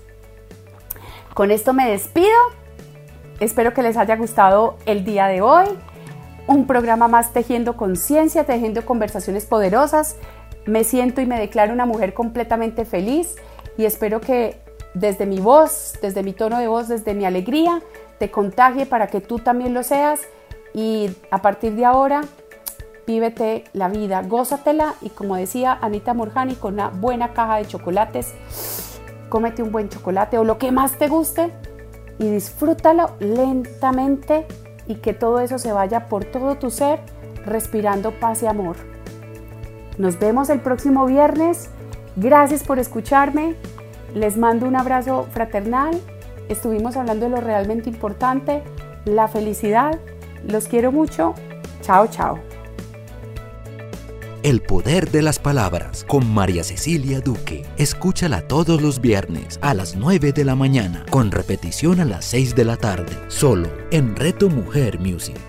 Con 1.33 1.51
esto 1.51 1.73
me 1.73 1.89
despido. 1.89 2.37
Espero 3.41 3.73
que 3.73 3.83
les 3.83 3.97
haya 3.97 4.15
gustado 4.15 4.77
el 4.85 5.03
día 5.03 5.27
de 5.27 5.41
hoy. 5.41 5.65
Un 6.47 6.65
programa 6.65 7.09
más 7.09 7.33
tejiendo 7.33 7.75
conciencia, 7.75 8.45
tejiendo 8.45 8.85
conversaciones 8.85 9.45
poderosas. 9.45 10.15
Me 10.69 10.83
siento 10.83 11.19
y 11.19 11.25
me 11.25 11.39
declaro 11.39 11.73
una 11.73 11.87
mujer 11.87 12.13
completamente 12.13 12.85
feliz 12.85 13.37
y 13.75 13.85
espero 13.85 14.21
que 14.21 14.61
desde 14.93 15.25
mi 15.25 15.39
voz, 15.39 15.97
desde 15.99 16.21
mi 16.21 16.31
tono 16.31 16.59
de 16.59 16.67
voz, 16.67 16.87
desde 16.87 17.15
mi 17.15 17.25
alegría, 17.25 17.81
te 18.19 18.29
contagie 18.29 18.85
para 18.85 19.07
que 19.07 19.19
tú 19.19 19.39
también 19.39 19.73
lo 19.73 19.81
seas 19.81 20.21
y 20.71 21.09
a 21.31 21.41
partir 21.41 21.73
de 21.73 21.85
ahora 21.85 22.21
vívete 23.07 23.63
la 23.73 23.89
vida, 23.89 24.21
gózatela 24.21 24.93
y 25.01 25.09
como 25.09 25.35
decía 25.37 25.75
Anita 25.81 26.13
Morjani, 26.13 26.53
con 26.53 26.75
una 26.75 26.89
buena 26.89 27.33
caja 27.33 27.57
de 27.57 27.65
chocolates, 27.65 28.35
cómete 29.29 29.63
un 29.63 29.71
buen 29.71 29.89
chocolate 29.89 30.37
o 30.37 30.43
lo 30.43 30.59
que 30.59 30.71
más 30.71 30.99
te 30.99 31.07
guste 31.07 31.51
y 32.19 32.29
disfrútalo 32.29 33.15
lentamente 33.19 34.45
y 34.85 34.97
que 34.97 35.15
todo 35.15 35.39
eso 35.39 35.57
se 35.57 35.71
vaya 35.71 36.05
por 36.09 36.25
todo 36.25 36.57
tu 36.57 36.69
ser 36.69 36.99
respirando 37.43 38.11
paz 38.19 38.43
y 38.43 38.45
amor. 38.45 38.98
Nos 39.99 40.17
vemos 40.17 40.49
el 40.49 40.61
próximo 40.61 41.05
viernes. 41.05 41.69
Gracias 42.15 42.63
por 42.63 42.79
escucharme. 42.79 43.55
Les 44.15 44.37
mando 44.37 44.65
un 44.65 44.77
abrazo 44.77 45.27
fraternal. 45.31 45.99
Estuvimos 46.47 46.95
hablando 46.95 47.25
de 47.25 47.31
lo 47.31 47.41
realmente 47.41 47.89
importante, 47.89 48.63
la 49.03 49.27
felicidad. 49.27 49.99
Los 50.47 50.69
quiero 50.69 50.93
mucho. 50.93 51.35
Chao, 51.81 52.07
chao. 52.07 52.39
El 54.41 54.61
poder 54.61 55.11
de 55.11 55.21
las 55.21 55.37
palabras 55.37 56.05
con 56.05 56.33
María 56.33 56.63
Cecilia 56.63 57.19
Duque. 57.19 57.65
Escúchala 57.75 58.47
todos 58.47 58.81
los 58.81 59.01
viernes 59.01 59.59
a 59.61 59.73
las 59.73 59.97
9 59.97 60.31
de 60.31 60.45
la 60.45 60.55
mañana, 60.55 61.05
con 61.09 61.29
repetición 61.29 61.99
a 61.99 62.05
las 62.05 62.23
6 62.23 62.55
de 62.55 62.63
la 62.63 62.77
tarde, 62.77 63.11
solo 63.27 63.67
en 63.91 64.15
Reto 64.15 64.49
Mujer 64.49 64.97
Music. 64.97 65.48